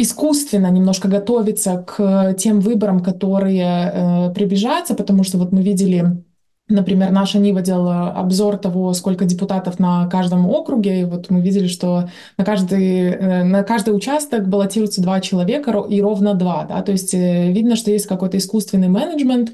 искусственно 0.00 0.70
немножко 0.70 1.08
готовиться 1.08 1.84
к 1.86 2.34
тем 2.34 2.60
выборам, 2.60 3.00
которые 3.00 3.92
э, 3.92 4.34
приближаются, 4.34 4.94
потому 4.94 5.24
что 5.24 5.38
вот 5.38 5.52
мы 5.52 5.62
видели 5.62 6.22
Например, 6.70 7.10
наша 7.10 7.38
Нива 7.38 7.62
делала 7.62 8.10
обзор 8.12 8.56
того, 8.56 8.92
сколько 8.94 9.24
депутатов 9.24 9.80
на 9.80 10.06
каждом 10.06 10.48
округе, 10.48 11.00
и 11.00 11.04
вот 11.04 11.28
мы 11.28 11.40
видели, 11.40 11.66
что 11.66 12.08
на 12.38 12.44
каждый, 12.44 13.10
э, 13.10 13.42
на 13.42 13.64
каждый 13.64 13.90
участок 13.90 14.48
баллотируются 14.48 15.02
два 15.02 15.20
человека, 15.20 15.84
и 15.90 16.00
ровно 16.00 16.34
два. 16.34 16.64
Да? 16.68 16.80
То 16.82 16.92
есть 16.92 17.12
э, 17.12 17.50
видно, 17.50 17.74
что 17.74 17.90
есть 17.90 18.06
какой-то 18.06 18.38
искусственный 18.38 18.88
менеджмент, 18.88 19.52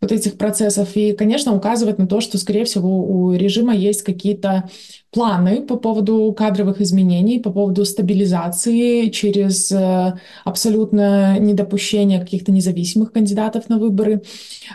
вот 0.00 0.12
этих 0.12 0.36
процессов. 0.36 0.94
И, 0.94 1.12
конечно, 1.12 1.54
указывает 1.54 1.98
на 1.98 2.06
то, 2.06 2.20
что, 2.20 2.36
скорее 2.36 2.64
всего, 2.64 3.00
у 3.00 3.32
режима 3.32 3.74
есть 3.74 4.02
какие-то 4.02 4.68
планы 5.16 5.62
по 5.62 5.76
поводу 5.76 6.34
кадровых 6.36 6.82
изменений, 6.82 7.40
по 7.40 7.50
поводу 7.50 7.86
стабилизации 7.86 9.08
через 9.08 9.72
э, 9.72 10.12
абсолютное 10.44 11.38
недопущение 11.38 12.20
каких-то 12.20 12.52
независимых 12.52 13.12
кандидатов 13.12 13.70
на 13.70 13.78
выборы. 13.78 14.20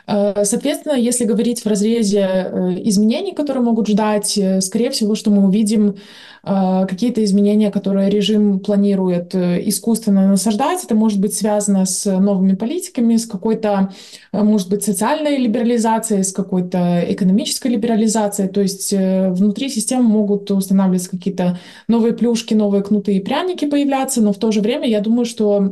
Э, 0.07 0.43
соответственно, 0.43 0.95
если 0.95 1.25
говорить 1.25 1.62
в 1.62 1.67
разрезе 1.67 2.25
э, 2.25 2.81
изменений, 2.86 3.36
которые 3.36 3.63
могут 3.63 3.88
ждать, 3.88 4.39
скорее 4.62 4.89
всего, 4.89 5.13
что 5.13 5.29
мы 5.29 5.45
увидим 5.45 5.95
какие-то 6.43 7.24
изменения, 7.24 7.69
которые 7.69 8.10
режим 8.10 8.60
планирует 8.62 9.36
искусственно 9.36 10.27
насаждать. 10.27 10.83
Это 10.83 10.95
может 10.95 11.19
быть 11.19 11.36
связано 11.36 11.86
с 11.86 12.03
новыми 12.19 12.55
политиками, 12.55 13.17
с 13.17 13.27
какой-то, 13.27 13.91
может 14.31 14.67
быть, 14.67 14.83
социальной 14.83 15.38
либерализацией, 15.38 16.24
с 16.24 16.31
какой-то 16.31 17.03
экономической 17.07 17.67
либерализацией. 17.67 18.50
То 18.50 18.62
есть 18.62 18.91
внутри 18.91 19.69
системы 19.69 20.10
могут 20.10 20.31
могут 20.32 20.52
устанавливаться 20.52 21.10
какие-то 21.10 21.60
новые 21.88 22.14
плюшки, 22.14 22.54
новые 22.54 22.84
кнуты 22.84 23.16
и 23.16 23.20
пряники 23.20 23.66
появляться, 23.66 24.22
но 24.22 24.34
в 24.34 24.38
то 24.38 24.52
же 24.52 24.62
время 24.62 24.88
я 24.88 25.02
думаю, 25.02 25.26
что 25.26 25.72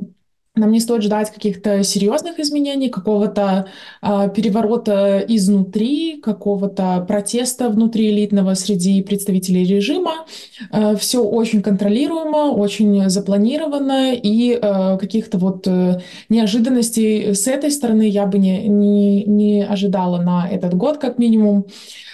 нам 0.59 0.71
не 0.71 0.79
стоит 0.79 1.03
ждать 1.03 1.31
каких-то 1.31 1.83
серьезных 1.83 2.39
изменений, 2.39 2.89
какого-то 2.89 3.67
э, 4.01 4.29
переворота 4.35 5.23
изнутри, 5.27 6.19
какого-то 6.21 7.05
протеста 7.07 7.69
внутри 7.69 8.09
элитного 8.11 8.53
среди 8.53 9.01
представителей 9.01 9.65
режима. 9.65 10.25
Э, 10.71 10.95
все 10.95 11.23
очень 11.23 11.61
контролируемо, 11.61 12.51
очень 12.51 13.09
запланировано, 13.09 14.13
и 14.13 14.59
э, 14.61 14.97
каких-то 14.97 15.37
вот 15.37 15.67
э, 15.67 16.01
неожиданностей 16.29 17.33
с 17.33 17.47
этой 17.47 17.71
стороны 17.71 18.07
я 18.07 18.25
бы 18.25 18.37
не, 18.37 18.67
не, 18.67 19.23
не 19.23 19.65
ожидала 19.65 20.21
на 20.21 20.47
этот 20.49 20.73
год, 20.73 20.97
как 20.97 21.17
минимум. 21.17 21.65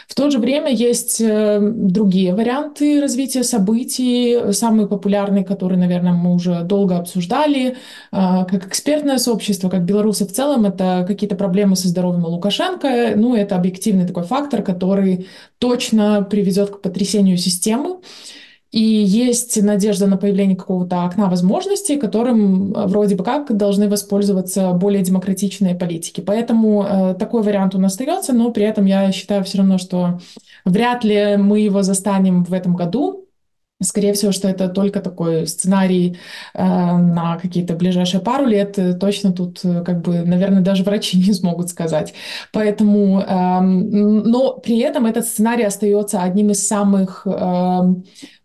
В 0.08 0.14
то 0.14 0.30
же 0.30 0.38
время 0.38 0.72
есть 0.72 1.20
э, 1.20 1.60
другие 1.60 2.36
варианты 2.36 3.02
развития 3.02 3.44
событий, 3.44 4.52
самые 4.54 4.88
популярные, 4.88 5.44
которые, 5.44 5.80
наверное, 5.80 6.14
мы 6.14 6.34
уже 6.34 6.62
долго 6.62 6.98
обсуждали, 6.98 7.78
а, 8.12 8.35
как 8.44 8.68
экспертное 8.68 9.18
сообщество, 9.18 9.70
как 9.70 9.86
белорусы 9.86 10.25
в 10.25 10.32
целом, 10.34 10.65
это 10.65 11.06
какие-то 11.08 11.36
проблемы 11.36 11.77
со 11.77 11.88
здоровьем 11.88 12.25
Лукашенко. 12.25 13.13
Ну, 13.15 13.36
это 13.36 13.56
объективный 13.56 14.06
такой 14.06 14.24
фактор, 14.24 14.62
который 14.62 15.27
точно 15.60 16.27
приведет 16.30 16.72
к 16.72 16.82
потрясению 16.82 17.38
системы. 17.38 18.00
И 18.75 18.82
есть 18.82 19.62
надежда 19.62 20.06
на 20.06 20.18
появление 20.18 20.58
какого-то 20.58 21.06
окна 21.06 21.30
возможностей, 21.30 21.96
которым 21.96 22.74
э, 22.74 22.88
вроде 22.88 23.15
бы 23.15 23.24
как 23.24 23.56
должны 23.56 23.88
воспользоваться 23.88 24.74
более 24.74 25.01
демократичные 25.01 25.75
политики. 25.75 26.20
Поэтому 26.20 26.84
э, 26.84 27.15
такой 27.18 27.42
вариант 27.42 27.75
он 27.75 27.86
остается, 27.86 28.34
но 28.34 28.51
при 28.51 28.65
этом 28.65 28.86
я 28.86 29.10
считаю 29.13 29.46
все 29.46 29.60
равно, 29.60 29.77
что 29.77 30.20
вряд 30.65 31.06
ли 31.06 31.38
мы 31.38 31.62
его 31.62 31.84
застанем 31.84 32.44
в 32.44 32.51
этом 32.51 32.75
году. 32.75 33.25
Скорее 33.84 34.13
всего, 34.13 34.32
что 34.32 34.48
это 34.48 34.70
только 34.70 35.01
такой 35.01 35.46
сценарий 35.48 36.17
э, 36.53 36.63
на 36.63 37.38
какие-то 37.41 37.75
ближайшие 37.75 38.22
пару 38.22 38.46
лет. 38.46 38.79
Точно 39.01 39.34
тут, 39.34 39.60
э, 39.65 39.84
как 39.84 40.01
бы, 40.01 40.22
наверное, 40.22 40.62
даже 40.62 40.84
врачи 40.86 41.17
не 41.17 41.34
смогут 41.34 41.70
сказать. 41.70 42.13
Поэтому, 42.53 43.20
э, 43.20 43.60
но 43.60 44.53
при 44.53 44.79
этом 44.79 45.05
этот 45.05 45.25
сценарий 45.25 45.65
остается 45.65 46.22
одним 46.24 46.51
из 46.51 46.65
самых 46.65 47.27
э, 47.27 47.79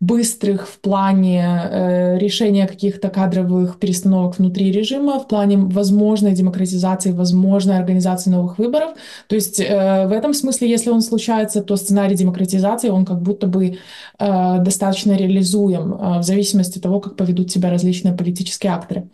быстрых 0.01 0.67
в 0.67 0.81
плане 0.81 1.61
э, 1.63 2.17
решения 2.17 2.67
каких-то 2.67 3.07
кадровых 3.07 3.79
перестановок 3.79 4.37
внутри 4.37 4.69
режима, 4.69 5.17
в 5.17 5.29
плане 5.29 5.57
возможной 5.57 6.33
демократизации, 6.33 7.13
возможной 7.13 7.77
организации 7.77 8.31
новых 8.31 8.57
выборов. 8.57 8.95
То 9.27 9.35
есть 9.35 9.61
э, 9.61 10.07
в 10.07 10.11
этом 10.11 10.33
смысле, 10.33 10.69
если 10.69 10.89
он 10.89 11.01
случается, 11.01 11.63
то 11.63 11.77
сценарий 11.77 12.15
демократизации, 12.15 12.89
он 12.89 13.05
как 13.05 13.21
будто 13.21 13.47
бы 13.47 13.77
э, 14.19 14.57
достаточно 14.59 15.21
реализуем 15.31 15.93
э, 15.93 16.19
в 16.19 16.23
зависимости 16.23 16.77
от 16.77 16.83
того, 16.83 16.99
как 16.99 17.15
поведут 17.15 17.51
себя 17.51 17.69
различные 17.69 18.13
политические 18.13 18.73
акторы. 18.73 19.09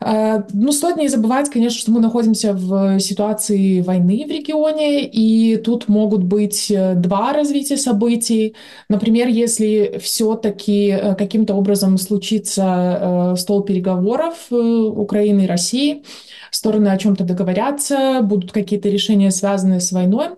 Э, 0.00 0.42
ну, 0.52 0.72
стоит 0.72 0.96
не 0.96 1.08
забывать, 1.08 1.50
конечно, 1.50 1.80
что 1.80 1.90
мы 1.90 2.00
находимся 2.00 2.52
в 2.52 3.00
ситуации 3.00 3.80
войны 3.80 4.24
в 4.26 4.30
регионе, 4.30 5.06
и 5.06 5.56
тут 5.56 5.88
могут 5.88 6.24
быть 6.24 6.70
э, 6.70 6.94
два 6.94 7.32
развития 7.32 7.76
событий. 7.76 8.54
Например, 8.88 9.28
если 9.28 9.98
все-таки 10.02 10.94
каким-то 11.18 11.54
образом 11.54 11.98
случится 11.98 13.34
стол 13.36 13.62
переговоров 13.62 14.46
Украины 14.50 15.42
и 15.42 15.46
России, 15.46 16.04
стороны 16.50 16.88
о 16.88 16.98
чем-то 16.98 17.24
договорятся, 17.24 18.20
будут 18.22 18.52
какие-то 18.52 18.88
решения, 18.88 19.30
связанные 19.30 19.80
с 19.80 19.92
войной, 19.92 20.28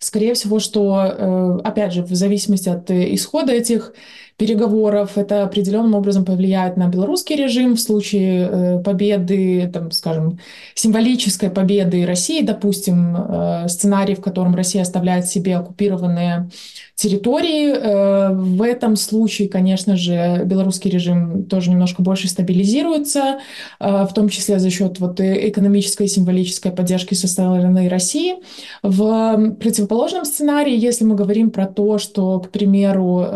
Скорее 0.00 0.34
всего, 0.34 0.58
что, 0.58 1.60
опять 1.64 1.94
же, 1.94 2.02
в 2.02 2.14
зависимости 2.14 2.68
от 2.68 2.90
исхода 2.90 3.52
этих 3.52 3.94
переговоров. 4.36 5.16
Это 5.16 5.44
определенным 5.44 5.94
образом 5.94 6.24
повлияет 6.24 6.76
на 6.76 6.88
белорусский 6.88 7.36
режим 7.36 7.74
в 7.76 7.80
случае 7.80 8.48
э, 8.50 8.82
победы, 8.82 9.70
там, 9.72 9.92
скажем, 9.92 10.40
символической 10.74 11.50
победы 11.50 12.04
России, 12.04 12.42
допустим, 12.42 13.16
э, 13.16 13.68
сценарий, 13.68 14.16
в 14.16 14.20
котором 14.20 14.56
Россия 14.56 14.82
оставляет 14.82 15.26
себе 15.26 15.56
оккупированные 15.56 16.50
территории. 16.96 17.72
Э, 17.74 18.32
в 18.34 18.60
этом 18.62 18.96
случае, 18.96 19.48
конечно 19.48 19.96
же, 19.96 20.42
белорусский 20.44 20.90
режим 20.90 21.44
тоже 21.44 21.70
немножко 21.70 22.02
больше 22.02 22.26
стабилизируется, 22.28 23.38
в 23.78 24.08
том 24.14 24.28
числе 24.28 24.58
за 24.58 24.70
счет 24.70 24.98
вот 24.98 25.20
экономической 25.20 26.06
и 26.06 26.08
символической 26.08 26.72
поддержки 26.72 27.14
со 27.14 27.28
стороны 27.28 27.88
России. 27.88 28.36
В 28.82 29.54
противоположном 29.60 30.24
сценарии, 30.24 30.76
если 30.76 31.04
мы 31.04 31.14
говорим 31.14 31.50
про 31.50 31.66
то, 31.66 31.98
что, 31.98 32.40
к 32.40 32.50
примеру, 32.50 33.26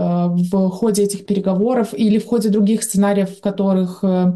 в 0.51 0.71
ходе 0.71 0.88
ходе 0.89 1.03
этих 1.03 1.27
переговоров 1.27 1.89
или 1.93 2.19
в 2.19 2.27
ходе 2.27 2.49
других 2.49 2.83
сценариев, 2.83 3.29
в 3.37 3.41
которых 3.43 3.99
э, 4.03 4.33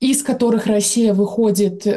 из 0.00 0.22
которых 0.22 0.66
Россия 0.66 1.12
выходит 1.12 1.84
э, 1.84 1.90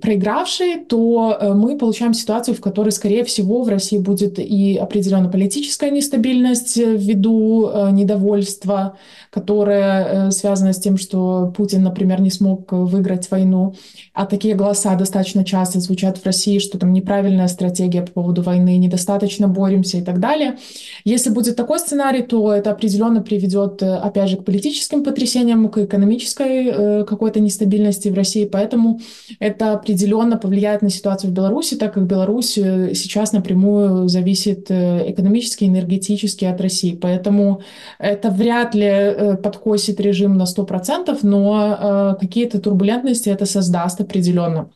проигравшей, 0.00 0.84
то 0.84 1.36
э, 1.36 1.52
мы 1.52 1.76
получаем 1.76 2.14
ситуацию, 2.14 2.54
в 2.54 2.60
которой, 2.60 2.90
скорее 2.90 3.24
всего, 3.24 3.64
в 3.64 3.68
России 3.68 3.98
будет 3.98 4.38
и 4.38 4.76
определенная 4.76 5.28
политическая 5.28 5.90
нестабильность 5.90 6.76
ввиду 6.76 7.68
э, 7.68 7.90
недовольства, 7.90 8.98
которое 9.30 10.28
э, 10.28 10.30
связано 10.30 10.72
с 10.72 10.78
тем, 10.78 10.96
что 10.96 11.52
Путин, 11.56 11.82
например, 11.82 12.20
не 12.20 12.30
смог 12.30 12.70
выиграть 12.70 13.28
войну. 13.32 13.74
А 14.14 14.24
такие 14.24 14.54
голоса 14.54 14.94
достаточно 14.94 15.44
часто 15.44 15.80
звучат 15.80 16.18
в 16.18 16.24
России, 16.24 16.60
что 16.60 16.78
там 16.78 16.92
неправильная 16.92 17.48
стратегия 17.48 18.02
по 18.02 18.12
поводу 18.12 18.42
войны, 18.42 18.76
недостаточно 18.76 19.48
боремся 19.48 19.98
и 19.98 20.02
так 20.02 20.20
далее. 20.20 20.58
Если 21.04 21.30
будет 21.30 21.56
такой 21.56 21.80
сценарий, 21.80 22.22
то 22.22 22.52
это 22.52 22.70
определенно 22.70 23.22
приведет, 23.22 23.82
э, 23.82 23.96
опять 23.96 24.30
же, 24.30 24.36
к 24.36 24.44
политическим 24.44 25.02
потрясениям, 25.02 25.68
к 25.68 25.78
экономической 25.78 26.68
э, 26.68 26.91
какой-то 27.08 27.40
нестабильности 27.40 28.08
в 28.08 28.14
России, 28.14 28.46
поэтому 28.46 29.00
это 29.38 29.72
определенно 29.72 30.36
повлияет 30.36 30.82
на 30.82 30.90
ситуацию 30.90 31.30
в 31.30 31.34
Беларуси, 31.34 31.76
так 31.76 31.94
как 31.94 32.06
Беларусь 32.06 32.56
э, 32.58 32.94
сейчас 32.94 33.32
напрямую 33.32 34.08
зависит 34.08 34.70
э, 34.70 35.10
экономически, 35.10 35.64
энергетически 35.64 36.44
от 36.44 36.60
России. 36.60 36.94
Поэтому 36.94 37.62
это 37.98 38.30
вряд 38.30 38.74
ли 38.74 38.86
э, 38.86 39.36
подкосит 39.36 40.00
режим 40.00 40.36
на 40.36 40.44
100%, 40.44 41.18
но 41.22 42.16
какие-то 42.20 42.60
турбулентности 42.60 43.28
это 43.28 43.46
создаст 43.46 44.00
определенно. 44.00 44.70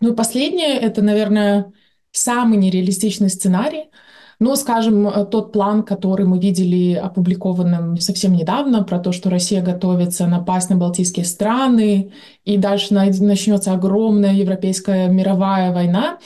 Ну 0.00 0.12
и 0.12 0.16
последнее, 0.16 0.78
это, 0.78 1.02
наверное, 1.02 1.72
самый 2.12 2.58
нереалистичный 2.58 3.30
сценарий– 3.30 3.84
но, 4.40 4.54
скажем, 4.54 5.08
э, 5.08 5.24
тот 5.26 5.52
план, 5.52 5.82
который 5.82 6.24
мы 6.24 6.38
видели 6.38 6.94
опубликованным 6.94 7.98
совсем 7.98 8.32
недавно, 8.32 8.84
про 8.84 9.00
то, 9.00 9.10
что 9.12 9.30
Россия 9.30 9.62
готовится 9.62 10.26
напасть 10.26 10.70
на 10.70 10.76
Балтийские 10.76 11.24
страны, 11.24 12.12
и 12.44 12.56
дальше 12.56 12.94
начнется 12.94 13.72
огромная 13.72 14.34
европейская 14.34 15.08
мировая 15.08 15.72
война, 15.72 16.18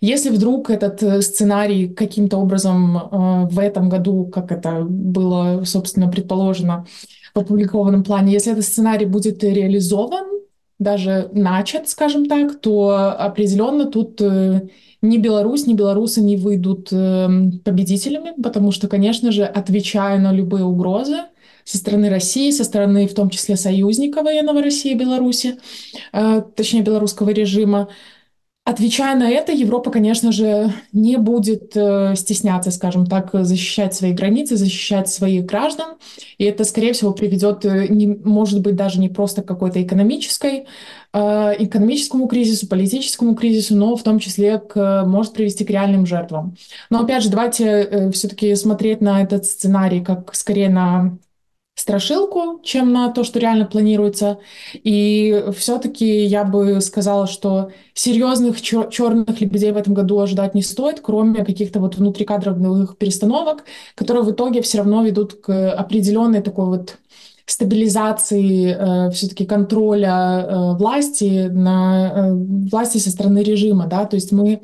если 0.00 0.30
вдруг 0.30 0.70
этот 0.70 1.02
э, 1.02 1.20
сценарий 1.20 1.88
каким-то 1.88 2.38
образом 2.38 2.96
э, 2.96 3.48
в 3.50 3.58
этом 3.58 3.90
году, 3.90 4.26
как 4.26 4.50
это 4.50 4.82
было, 4.88 5.64
собственно, 5.64 6.08
предположено 6.08 6.86
в 7.34 7.38
опубликованном 7.38 8.02
плане, 8.02 8.32
если 8.32 8.52
этот 8.52 8.64
сценарий 8.64 9.06
будет 9.06 9.44
реализован, 9.44 10.26
даже 10.78 11.28
начат, 11.32 11.88
скажем 11.88 12.26
так, 12.26 12.60
то 12.60 13.14
определенно 13.18 13.86
тут 13.86 14.22
ни 15.00 15.18
Беларусь, 15.18 15.66
ни 15.66 15.74
белорусы 15.74 16.20
не 16.20 16.36
выйдут 16.36 16.88
эм, 16.92 17.60
победителями, 17.60 18.34
потому 18.42 18.72
что, 18.72 18.88
конечно 18.88 19.30
же, 19.30 19.44
отвечая 19.44 20.18
на 20.18 20.32
любые 20.32 20.64
угрозы 20.64 21.18
со 21.64 21.76
стороны 21.76 22.08
России, 22.08 22.50
со 22.50 22.64
стороны 22.64 23.06
в 23.06 23.14
том 23.14 23.30
числе 23.30 23.56
союзника 23.56 24.22
военного 24.22 24.62
России 24.62 24.92
и 24.92 24.98
Беларуси, 24.98 25.58
э, 26.12 26.42
точнее 26.56 26.82
белорусского 26.82 27.30
режима, 27.30 27.88
Отвечая 28.68 29.16
на 29.16 29.30
это, 29.30 29.50
Европа, 29.50 29.90
конечно 29.90 30.30
же, 30.30 30.74
не 30.92 31.16
будет 31.16 31.74
э, 31.74 32.14
стесняться, 32.16 32.70
скажем 32.70 33.06
так, 33.06 33.30
защищать 33.32 33.94
свои 33.94 34.12
границы, 34.12 34.56
защищать 34.58 35.08
своих 35.08 35.46
граждан. 35.46 35.96
И 36.36 36.44
это, 36.44 36.64
скорее 36.64 36.92
всего, 36.92 37.12
приведет, 37.12 37.64
э, 37.64 37.86
не, 37.88 38.06
может 38.06 38.60
быть, 38.60 38.76
даже 38.76 39.00
не 39.00 39.08
просто 39.08 39.40
к 39.40 39.46
какой-то 39.46 39.82
экономической, 39.82 40.66
э, 41.14 41.54
экономическому 41.60 42.28
кризису, 42.28 42.68
политическому 42.68 43.34
кризису, 43.36 43.74
но 43.74 43.96
в 43.96 44.02
том 44.02 44.18
числе 44.18 44.58
к, 44.58 45.02
может 45.06 45.32
привести 45.32 45.64
к 45.64 45.70
реальным 45.70 46.04
жертвам. 46.04 46.54
Но, 46.90 47.00
опять 47.00 47.22
же, 47.22 47.30
давайте 47.30 47.64
э, 47.64 48.10
все-таки 48.10 48.54
смотреть 48.54 49.00
на 49.00 49.22
этот 49.22 49.46
сценарий 49.46 50.04
как 50.04 50.34
скорее 50.34 50.68
на 50.68 51.16
страшилку, 51.78 52.60
чем 52.64 52.92
на 52.92 53.10
то, 53.12 53.22
что 53.22 53.38
реально 53.38 53.64
планируется. 53.64 54.38
И 54.74 55.44
все-таки 55.56 56.24
я 56.24 56.44
бы 56.44 56.80
сказала, 56.80 57.26
что 57.26 57.70
серьезных 57.94 58.60
чер- 58.60 58.90
черных 58.90 59.40
лебедей 59.40 59.70
в 59.70 59.76
этом 59.76 59.94
году 59.94 60.18
ожидать 60.18 60.54
не 60.54 60.62
стоит, 60.62 61.00
кроме 61.00 61.44
каких-то 61.44 61.78
вот 61.80 61.96
внутрикадровых 61.96 62.98
перестановок, 62.98 63.64
которые 63.94 64.24
в 64.24 64.30
итоге 64.32 64.60
все 64.60 64.78
равно 64.78 65.04
ведут 65.04 65.34
к 65.34 65.72
определенной 65.72 66.42
такой 66.42 66.66
вот 66.66 66.98
стабилизации 67.50 68.76
э, 68.78 69.10
все-таки 69.10 69.46
контроля 69.46 70.46
э, 70.46 70.76
власти 70.76 71.48
на 71.50 72.12
э, 72.14 72.32
власти 72.70 72.98
со 72.98 73.10
стороны 73.10 73.42
режима, 73.42 73.86
да, 73.86 74.04
то 74.04 74.16
есть 74.16 74.32
мы 74.32 74.60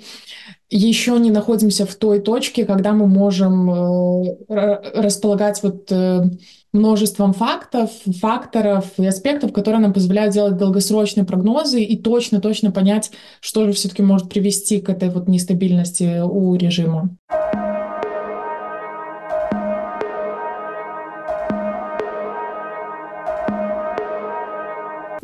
еще 0.70 1.18
не 1.18 1.30
находимся 1.30 1.86
в 1.86 1.94
той 1.94 2.20
точке, 2.20 2.64
когда 2.64 2.92
мы 2.92 3.06
можем 3.06 3.70
э, 3.70 4.36
располагать 4.48 5.62
вот 5.62 5.90
э, 5.90 6.24
множеством 6.72 7.32
фактов, 7.32 7.90
факторов 8.20 8.86
и 8.98 9.06
аспектов, 9.06 9.52
которые 9.52 9.80
нам 9.80 9.92
позволяют 9.92 10.34
делать 10.34 10.56
долгосрочные 10.56 11.24
прогнозы 11.24 11.82
и 11.82 11.96
точно-точно 11.96 12.72
понять, 12.72 13.12
что 13.40 13.64
же 13.66 13.72
все-таки 13.72 14.02
может 14.02 14.28
привести 14.28 14.80
к 14.80 14.88
этой 14.90 15.10
вот 15.10 15.28
нестабильности 15.28 16.20
у 16.22 16.54
режима. 16.56 17.16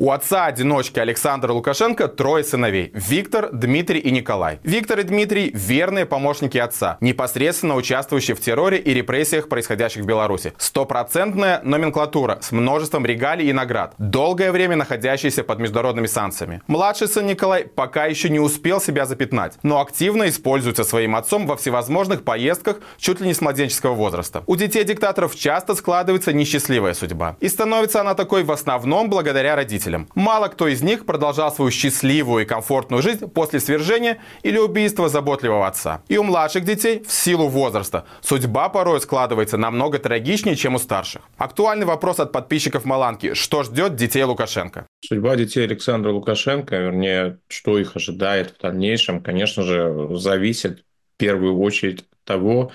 У 0.02 0.12
отца-одиночки 0.12 0.98
Александра 0.98 1.52
Лукашенко 1.52 2.08
трое 2.08 2.42
сыновей– 2.42 2.90
Виктор, 2.94 3.50
Дмитрий 3.52 4.00
и 4.00 4.10
Николай. 4.10 4.58
Виктор 4.62 5.00
и 5.00 5.02
Дмитрий– 5.02 5.50
верные 5.54 6.06
помощники 6.06 6.56
отца, 6.56 6.96
непосредственно 7.02 7.74
участвующие 7.74 8.34
в 8.34 8.40
терроре 8.40 8.78
и 8.78 8.94
репрессиях, 8.94 9.50
происходящих 9.50 10.04
в 10.04 10.06
Беларуси. 10.06 10.54
Стопроцентная 10.56 11.60
номенклатура 11.64 12.38
с 12.40 12.50
множеством 12.50 13.04
регалий 13.04 13.50
и 13.50 13.52
наград, 13.52 13.92
долгое 13.98 14.52
время 14.52 14.76
находящиеся 14.76 15.44
под 15.44 15.58
международными 15.58 16.06
санкциями. 16.06 16.62
Младший 16.66 17.06
сын 17.06 17.26
Николай 17.26 17.66
пока 17.66 18.06
еще 18.06 18.30
не 18.30 18.40
успел 18.40 18.80
себя 18.80 19.04
запятнать, 19.04 19.58
но 19.62 19.82
активно 19.82 20.30
используется 20.30 20.84
своим 20.84 21.14
отцом 21.14 21.46
во 21.46 21.58
всевозможных 21.58 22.24
поездках 22.24 22.78
чуть 22.96 23.20
ли 23.20 23.26
не 23.26 23.34
с 23.34 23.42
младенческого 23.42 23.92
возраста. 23.92 24.44
У 24.46 24.56
детей 24.56 24.84
диктаторов 24.84 25.36
часто 25.36 25.74
складывается 25.74 26.32
несчастливая 26.32 26.94
судьба. 26.94 27.36
И 27.40 27.50
становится 27.50 28.00
она 28.00 28.14
такой 28.14 28.44
в 28.44 28.50
основном 28.50 29.10
благодаря 29.10 29.56
родителям 29.56 29.89
родителям. 29.90 30.08
Мало 30.14 30.48
кто 30.48 30.68
из 30.68 30.82
них 30.82 31.06
продолжал 31.06 31.52
свою 31.52 31.70
счастливую 31.70 32.44
и 32.44 32.46
комфортную 32.46 33.02
жизнь 33.02 33.28
после 33.28 33.60
свержения 33.60 34.18
или 34.42 34.58
убийства 34.58 35.08
заботливого 35.08 35.66
отца. 35.66 36.02
И 36.08 36.18
у 36.18 36.22
младших 36.22 36.64
детей 36.64 37.02
в 37.06 37.12
силу 37.12 37.48
возраста 37.48 38.04
судьба 38.20 38.68
порой 38.68 39.00
складывается 39.00 39.56
намного 39.56 39.98
трагичнее, 39.98 40.56
чем 40.56 40.74
у 40.74 40.78
старших. 40.78 41.22
Актуальный 41.36 41.86
вопрос 41.86 42.20
от 42.20 42.32
подписчиков 42.32 42.84
Маланки. 42.84 43.34
Что 43.34 43.62
ждет 43.62 43.96
детей 43.96 44.24
Лукашенко? 44.24 44.86
Судьба 45.06 45.36
детей 45.36 45.64
Александра 45.64 46.12
Лукашенко, 46.12 46.76
вернее, 46.76 47.38
что 47.48 47.78
их 47.78 47.96
ожидает 47.96 48.54
в 48.58 48.62
дальнейшем, 48.62 49.20
конечно 49.20 49.62
же, 49.62 50.08
зависит 50.12 50.80
в 50.80 51.18
первую 51.18 51.58
очередь 51.58 52.00
от 52.00 52.24
того, 52.24 52.70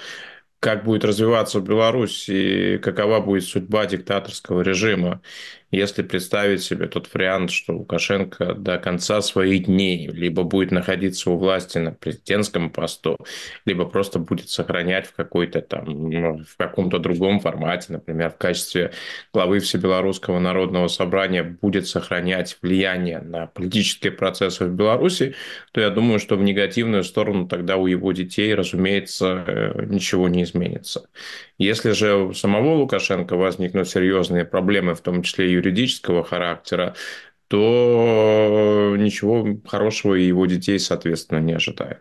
как 0.65 0.83
будет 0.83 1.05
развиваться 1.05 1.59
Беларусь 1.59 2.27
и 2.27 2.79
какова 2.79 3.19
будет 3.19 3.43
судьба 3.43 3.85
диктаторского 3.85 4.61
режима. 4.61 5.21
Если 5.75 6.03
представить 6.03 6.63
себе 6.63 6.87
тот 6.87 7.13
вариант, 7.13 7.51
что 7.51 7.73
Лукашенко 7.73 8.53
до 8.53 8.77
конца 8.77 9.21
своих 9.21 9.65
дней 9.65 10.07
либо 10.07 10.43
будет 10.43 10.71
находиться 10.71 11.29
у 11.29 11.37
власти 11.37 11.79
на 11.79 11.91
президентском 11.91 12.69
посту, 12.69 13.17
либо 13.65 13.85
просто 13.85 14.19
будет 14.19 14.47
сохранять 14.47 15.05
в 15.05 15.13
какой-то 15.13 15.59
там, 15.59 15.83
ну, 15.85 16.37
в 16.47 16.55
каком-то 16.55 16.97
другом 16.97 17.41
формате, 17.41 17.87
например, 17.89 18.29
в 18.29 18.37
качестве 18.37 18.93
главы 19.33 19.59
Всебелорусского 19.59 20.39
народного 20.39 20.87
собрания 20.87 21.43
будет 21.43 21.87
сохранять 21.87 22.57
влияние 22.61 23.19
на 23.19 23.47
политические 23.47 24.13
процессы 24.13 24.63
в 24.63 24.73
Беларуси, 24.73 25.35
то 25.73 25.81
я 25.81 25.89
думаю, 25.89 26.19
что 26.19 26.37
в 26.37 26.41
негативную 26.41 27.03
сторону 27.03 27.49
тогда 27.49 27.75
у 27.75 27.87
его 27.87 28.13
детей, 28.13 28.55
разумеется, 28.55 29.43
э, 29.45 29.85
ничего 29.87 30.29
не 30.29 30.43
изменится. 30.43 31.09
Если 31.57 31.91
же 31.91 32.15
у 32.15 32.33
самого 32.33 32.75
Лукашенко 32.75 33.35
возникнут 33.35 33.89
серьезные 33.89 34.45
проблемы, 34.45 34.93
в 34.93 35.01
том 35.01 35.21
числе 35.21 35.51
юридического 35.65 36.23
характера, 36.23 36.95
то 37.47 38.95
ничего 38.97 39.47
хорошего 39.67 40.15
и 40.15 40.25
его 40.25 40.45
детей, 40.45 40.79
соответственно, 40.79 41.39
не 41.39 41.53
ожидает. 41.53 41.99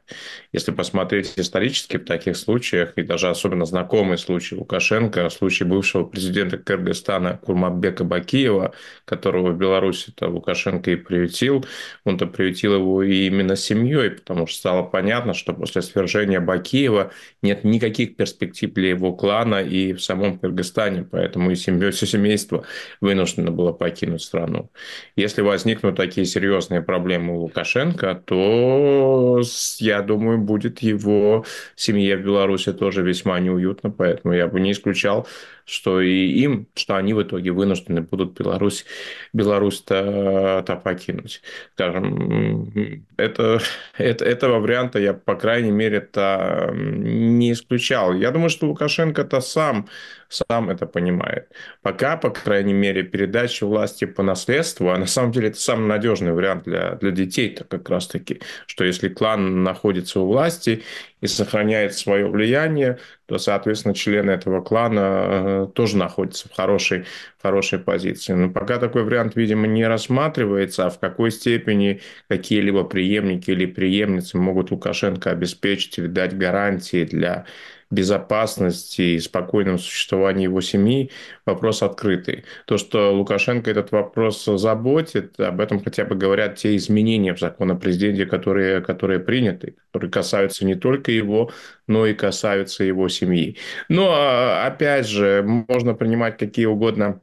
Если 0.53 0.73
посмотреть 0.73 1.35
исторически 1.37 1.99
в 1.99 2.05
таких 2.05 2.37
случаях, 2.37 2.95
и 2.97 3.03
даже 3.03 3.29
особенно 3.29 3.67
знакомый 3.67 4.17
случай 4.17 4.55
Лукашенко, 4.55 5.29
случай 5.31 5.65
бывшего 5.65 6.05
президента 6.05 6.57
Кыргызстана 6.57 7.37
Курматбека 7.37 8.05
Бакиева, 8.05 8.75
которого 9.05 9.51
в 9.51 9.59
Беларуси-то 9.59 10.29
Лукашенко 10.29 10.93
и 10.93 10.97
приютил, 10.97 11.65
он-то 12.05 12.27
приютил 12.27 12.75
его 12.75 13.03
и 13.03 13.27
именно 13.27 13.57
семьей, 13.57 14.13
потому 14.13 14.47
что 14.47 14.59
стало 14.59 14.83
понятно, 14.83 15.35
что 15.35 15.53
после 15.53 15.83
свержения 15.83 16.41
Бакиева 16.41 17.13
нет 17.43 17.65
никаких 17.65 18.17
перспектив 18.17 18.73
для 18.73 18.91
его 18.91 19.13
клана 19.15 19.63
и 19.63 19.93
в 19.93 20.03
самом 20.03 20.39
Кыргызстане, 20.39 21.05
поэтому 21.05 21.51
и 21.51 21.55
семья, 21.55 21.91
все 21.91 22.07
семейство 22.07 22.65
вынуждено 23.01 23.51
было 23.51 23.73
покинуть 23.73 24.23
страну. 24.23 24.71
Если 25.17 25.34
если 25.35 25.43
возникнут 25.43 25.97
такие 25.97 26.27
серьезные 26.27 26.81
проблемы 26.81 27.35
у 27.35 27.41
Лукашенко, 27.41 28.23
то, 28.25 29.43
я 29.79 30.01
думаю, 30.01 30.39
будет 30.39 30.79
его 30.79 31.45
семье 31.75 32.17
в 32.17 32.23
Беларуси 32.23 32.73
тоже 32.73 33.03
весьма 33.03 33.41
неуютно, 33.41 33.91
поэтому 33.91 34.33
я 34.33 34.47
бы 34.47 34.61
не 34.61 34.71
исключал 34.71 35.27
что 35.65 36.01
и 36.01 36.27
им, 36.27 36.69
что 36.75 36.97
они 36.97 37.15
в 37.15 37.23
итоге 37.23 37.51
вынуждены 37.53 38.03
будут 38.03 38.39
Беларусь, 38.39 38.85
Беларусь-то 39.33 40.81
покинуть. 40.85 41.43
Скажем, 41.75 43.05
это, 43.17 43.61
это, 43.99 44.25
этого 44.25 44.59
варианта 44.61 44.99
я, 44.99 45.15
по 45.15 45.35
крайней 45.37 45.71
мере, 45.71 45.99
это 45.99 46.71
не 46.75 47.53
исключал. 47.53 48.15
Я 48.15 48.31
думаю, 48.31 48.51
что 48.51 48.67
Лукашенко-то 48.67 49.41
сам 49.41 49.89
сам 50.35 50.71
это 50.71 50.87
понимает. 50.87 51.49
Пока, 51.83 52.17
по 52.17 52.31
крайней 52.31 52.73
мере, 52.73 53.03
передача 53.03 53.67
власти 53.67 54.05
по 54.05 54.23
наследству, 54.23 54.91
а 54.91 54.99
на 54.99 55.07
самом 55.07 55.33
деле 55.33 55.49
это 55.49 55.59
самый 55.59 55.87
надежный 55.87 56.33
вариант 56.33 56.65
для, 56.65 56.97
для 56.97 57.11
детей-то 57.11 57.65
как 57.65 57.89
раз-таки, 57.89 58.41
что 58.67 58.85
если 58.85 59.09
клан 59.09 59.63
находится 59.63 60.21
у 60.21 60.27
власти 60.27 60.83
и 61.25 61.27
сохраняет 61.27 61.95
свое 61.95 62.29
влияние, 62.29 62.99
то, 63.25 63.39
соответственно, 63.39 63.95
члены 63.95 64.33
этого 64.33 64.61
клана 64.61 64.99
э, 65.01 65.67
тоже 65.75 65.97
находятся 65.97 66.51
в 66.51 66.53
хорошей, 66.53 67.07
хорошей 67.41 67.79
позиции. 67.79 68.35
Но 68.35 68.51
пока 68.51 68.79
такой 68.79 69.05
вариант, 69.05 69.35
видимо, 69.35 69.67
не 69.67 69.87
рассматривается, 69.87 70.85
а 70.85 70.91
в 70.91 71.01
какой 71.01 71.31
степени 71.31 72.03
какие-либо 72.29 72.85
преемники 72.85 73.51
или 73.51 73.65
преемницы 73.65 74.37
могут 74.37 74.71
Лукашенко 74.71 75.31
обеспечить 75.31 75.99
или 75.99 76.09
дать 76.09 76.37
гарантии 76.37 77.05
для 77.05 77.47
безопасности 77.95 79.03
и 79.03 79.19
спокойном 79.19 79.79
существовании 79.79 80.45
его 80.45 80.61
семьи 80.61 81.11
вопрос 81.47 81.83
открытый. 81.83 82.45
То, 82.67 82.79
что 82.79 83.15
Лукашенко 83.15 83.71
этот 83.71 83.93
вопрос 83.93 84.45
заботит, 84.45 85.39
об 85.41 85.61
этом 85.61 85.83
хотя 85.83 86.05
бы 86.05 86.17
говорят 86.17 86.57
те 86.57 86.77
изменения 86.77 87.35
в 87.35 87.41
закон 87.41 87.71
о 87.71 87.77
президенте, 87.77 88.27
которые, 88.27 88.81
которые 88.81 89.21
приняты, 89.21 89.77
которые 89.93 90.11
касаются 90.11 90.65
не 90.67 90.75
только 90.75 91.13
его, 91.13 91.51
но 91.87 92.07
и 92.07 92.15
касаются 92.15 92.85
его 92.85 93.09
семьи. 93.09 93.59
Но, 93.89 94.11
а, 94.13 94.67
опять 94.67 95.07
же, 95.07 95.43
можно 95.69 95.95
принимать 95.95 96.39
какие 96.39 96.67
угодно 96.67 97.21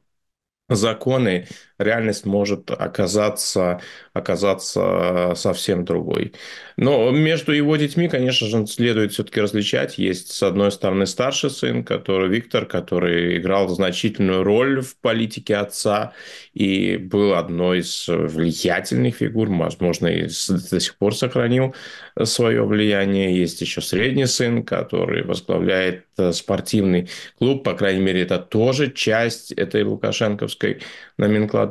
законы, 0.69 1.47
реальность 1.83 2.25
может 2.25 2.71
оказаться, 2.71 3.81
оказаться 4.13 5.33
совсем 5.35 5.85
другой. 5.85 6.33
Но 6.77 7.11
между 7.11 7.51
его 7.51 7.75
детьми, 7.75 8.07
конечно 8.07 8.47
же, 8.47 8.65
следует 8.67 9.11
все-таки 9.13 9.41
различать. 9.41 9.97
Есть, 9.97 10.31
с 10.31 10.43
одной 10.43 10.71
стороны, 10.71 11.05
старший 11.05 11.49
сын, 11.49 11.83
который 11.83 12.29
Виктор, 12.29 12.65
который 12.65 13.37
играл 13.37 13.67
значительную 13.67 14.43
роль 14.43 14.81
в 14.81 14.97
политике 14.97 15.57
отца 15.57 16.13
и 16.53 16.97
был 16.97 17.33
одной 17.33 17.79
из 17.79 18.07
влиятельных 18.07 19.15
фигур, 19.15 19.49
возможно, 19.49 20.07
и 20.07 20.23
до 20.23 20.79
сих 20.79 20.97
пор 20.97 21.15
сохранил 21.15 21.75
свое 22.23 22.65
влияние. 22.65 23.37
Есть 23.37 23.61
еще 23.61 23.81
средний 23.81 24.25
сын, 24.25 24.63
который 24.63 25.23
возглавляет 25.23 26.05
э, 26.17 26.31
спортивный 26.31 27.09
клуб, 27.37 27.63
по 27.63 27.73
крайней 27.73 28.01
мере, 28.01 28.21
это 28.21 28.39
тоже 28.39 28.91
часть 28.91 29.51
этой 29.51 29.83
лукашенковской 29.83 30.81
номенклатуры. 31.17 31.70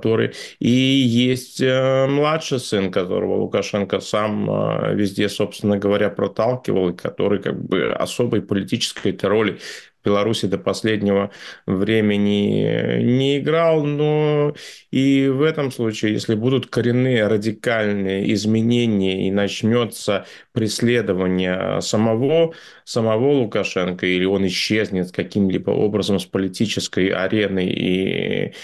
И 0.59 0.71
есть 0.71 1.61
э, 1.61 2.07
младший 2.07 2.59
сын, 2.59 2.91
которого. 2.91 3.37
Лукашенко 3.37 4.01
сам 4.01 4.51
э, 4.51 4.95
везде, 4.95 5.29
собственно 5.29 5.79
говоря, 5.79 6.11
проталкивал, 6.11 6.91
и 6.91 6.97
который 6.97 7.41
как 7.41 7.63
бы 7.63 7.93
особой 7.93 8.43
политической 8.43 9.17
роли 9.23 9.59
Беларуси 10.05 10.47
до 10.47 10.59
последнего 10.59 11.31
времени 11.67 13.03
не 13.03 13.39
играл, 13.39 13.85
но 13.85 14.55
и 14.91 15.29
в 15.29 15.43
этом 15.43 15.71
случае, 15.71 16.13
если 16.13 16.35
будут 16.35 16.69
коренные 16.69 17.27
радикальные 17.27 18.33
изменения 18.33 19.29
и 19.29 19.31
начнется 19.31 20.27
преследование 20.53 21.81
самого, 21.83 22.55
самого 22.85 23.33
Лукашенко, 23.33 24.07
или 24.07 24.25
он 24.25 24.47
исчезнет 24.47 25.13
каким-либо 25.13 25.71
образом 25.71 26.19
с 26.19 26.25
политической 26.25 27.09
арены 27.09 27.67
и 27.67 28.55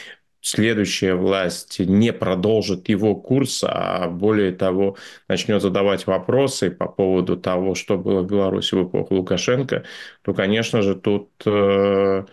следующая 0.46 1.14
власть 1.14 1.80
не 1.80 2.12
продолжит 2.12 2.88
его 2.88 3.16
курс, 3.16 3.64
а 3.66 4.08
более 4.08 4.52
того 4.52 4.96
начнет 5.28 5.60
задавать 5.60 6.06
вопросы 6.06 6.70
по 6.70 6.86
поводу 6.86 7.36
того, 7.36 7.74
что 7.74 7.98
было 7.98 8.22
в 8.22 8.26
Беларуси 8.26 8.74
в 8.76 8.88
эпоху 8.88 9.16
Лукашенко, 9.16 9.84
то, 10.22 10.34
конечно 10.34 10.82
же, 10.82 10.94
тут 10.94 11.30
э, 11.46 12.24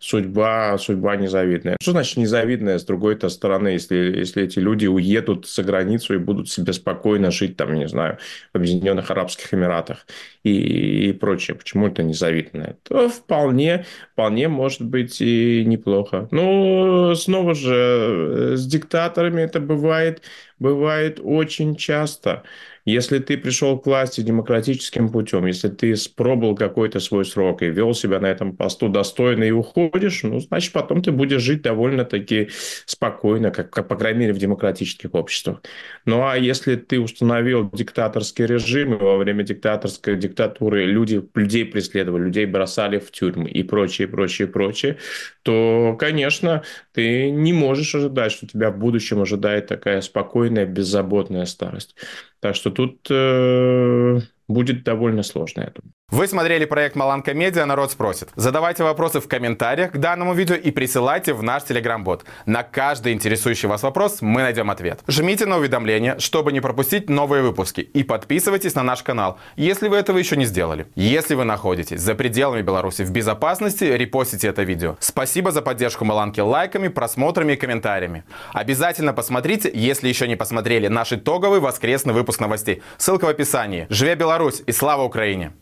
судьба, 0.00 0.76
судьба 0.78 1.16
незавидная. 1.16 1.76
Что 1.80 1.92
значит 1.92 2.16
незавидная 2.16 2.78
с 2.78 2.84
другой-то 2.84 3.28
стороны, 3.28 3.68
если, 3.68 3.96
если 3.96 4.42
эти 4.42 4.58
люди 4.58 4.86
уедут 4.86 5.46
за 5.46 5.62
границу 5.62 6.14
и 6.14 6.18
будут 6.18 6.48
себе 6.48 6.72
спокойно 6.72 7.30
жить, 7.30 7.56
там, 7.56 7.74
не 7.74 7.86
знаю, 7.86 8.18
в 8.52 8.56
Объединенных 8.56 9.10
Арабских 9.10 9.52
Эмиратах 9.52 10.06
и, 10.42 11.10
и 11.10 11.12
прочее. 11.12 11.54
Почему 11.54 11.86
это 11.86 12.02
незавидное? 12.02 12.78
То 12.82 13.10
вполне, 13.10 13.84
вполне 14.12 14.48
может 14.48 14.82
быть 14.82 15.20
и 15.20 15.64
неплохо. 15.66 16.28
Но 16.30 17.14
снова 17.14 17.54
же 17.54 17.74
э, 17.74 18.56
с 18.56 18.66
диктаторами 18.66 19.42
это 19.42 19.60
бывает, 19.60 20.22
бывает 20.58 21.20
очень 21.22 21.76
часто. 21.76 22.42
Если 22.90 23.20
ты 23.20 23.38
пришел 23.38 23.78
к 23.78 23.86
власти 23.86 24.20
демократическим 24.20 25.10
путем, 25.10 25.46
если 25.46 25.68
ты 25.68 25.94
спробовал 25.94 26.56
какой-то 26.56 26.98
свой 26.98 27.24
срок 27.24 27.62
и 27.62 27.66
вел 27.70 27.94
себя 27.94 28.18
на 28.18 28.26
этом 28.26 28.56
посту 28.56 28.88
достойно 28.88 29.44
и 29.44 29.52
уходишь, 29.52 30.24
ну, 30.24 30.40
значит, 30.40 30.72
потом 30.72 31.00
ты 31.00 31.12
будешь 31.12 31.40
жить 31.40 31.62
довольно-таки 31.62 32.48
спокойно, 32.86 33.52
как, 33.52 33.70
как, 33.70 33.86
по 33.86 33.94
крайней 33.94 34.20
мере, 34.20 34.32
в 34.32 34.38
демократических 34.38 35.14
обществах. 35.14 35.62
Ну, 36.04 36.26
а 36.26 36.36
если 36.36 36.74
ты 36.74 36.98
установил 36.98 37.70
диктаторский 37.70 38.46
режим, 38.46 38.94
и 38.94 38.96
во 38.96 39.18
время 39.18 39.44
диктаторской 39.44 40.16
диктатуры 40.16 40.84
люди, 40.84 41.22
людей 41.36 41.64
преследовали, 41.64 42.24
людей 42.24 42.46
бросали 42.46 42.98
в 42.98 43.12
тюрьмы 43.12 43.50
и 43.50 43.62
прочее, 43.62 44.08
прочее, 44.08 44.48
прочее, 44.48 44.98
то, 45.42 45.96
конечно, 45.96 46.64
ты 46.92 47.30
не 47.30 47.52
можешь 47.52 47.94
ожидать, 47.94 48.32
что 48.32 48.48
тебя 48.48 48.70
в 48.70 48.78
будущем 48.78 49.20
ожидает 49.20 49.68
такая 49.68 50.00
спокойная, 50.00 50.66
беззаботная 50.66 51.44
старость. 51.44 51.94
Так 52.40 52.56
что 52.56 52.70
тут 52.80 53.10
э, 53.10 54.20
будет 54.50 54.84
довольно 54.84 55.22
сложно, 55.22 55.60
я 55.60 55.66
думаю. 55.66 55.94
Вы 56.10 56.26
смотрели 56.26 56.64
проект 56.64 56.96
Маланка 56.96 57.34
Медиа 57.34 57.66
«Народ 57.66 57.92
спросит». 57.92 58.30
Задавайте 58.34 58.82
вопросы 58.82 59.20
в 59.20 59.28
комментариях 59.28 59.92
к 59.92 59.96
данному 59.96 60.34
видео 60.34 60.56
и 60.56 60.72
присылайте 60.72 61.34
в 61.34 61.44
наш 61.44 61.62
телеграм-бот. 61.62 62.24
На 62.46 62.64
каждый 62.64 63.12
интересующий 63.12 63.68
вас 63.68 63.84
вопрос 63.84 64.20
мы 64.20 64.42
найдем 64.42 64.72
ответ. 64.72 65.00
Жмите 65.06 65.46
на 65.46 65.58
уведомления, 65.58 66.18
чтобы 66.18 66.52
не 66.52 66.60
пропустить 66.60 67.08
новые 67.08 67.44
выпуски. 67.44 67.82
И 67.82 68.02
подписывайтесь 68.02 68.74
на 68.74 68.82
наш 68.82 69.04
канал, 69.04 69.38
если 69.54 69.86
вы 69.86 69.98
этого 69.98 70.18
еще 70.18 70.36
не 70.36 70.46
сделали. 70.46 70.88
Если 70.96 71.36
вы 71.36 71.44
находитесь 71.44 72.00
за 72.00 72.16
пределами 72.16 72.62
Беларуси 72.62 73.02
в 73.02 73.12
безопасности, 73.12 73.84
репостите 73.84 74.48
это 74.48 74.64
видео. 74.64 74.96
Спасибо 74.98 75.52
за 75.52 75.62
поддержку 75.62 76.04
Маланки 76.04 76.40
лайками, 76.40 76.88
просмотрами 76.88 77.52
и 77.52 77.56
комментариями. 77.56 78.24
Обязательно 78.52 79.12
посмотрите, 79.12 79.70
если 79.72 80.08
еще 80.08 80.26
не 80.26 80.36
посмотрели, 80.36 80.88
наш 80.88 81.12
итоговый 81.12 81.60
воскресный 81.60 82.14
выпуск 82.14 82.40
новостей. 82.40 82.82
Ссылка 82.98 83.26
в 83.26 83.28
описании. 83.28 83.86
Живе 83.90 84.16
Беларусь 84.16 84.39
и 84.66 84.72
слава 84.72 85.04
Украине! 85.04 85.52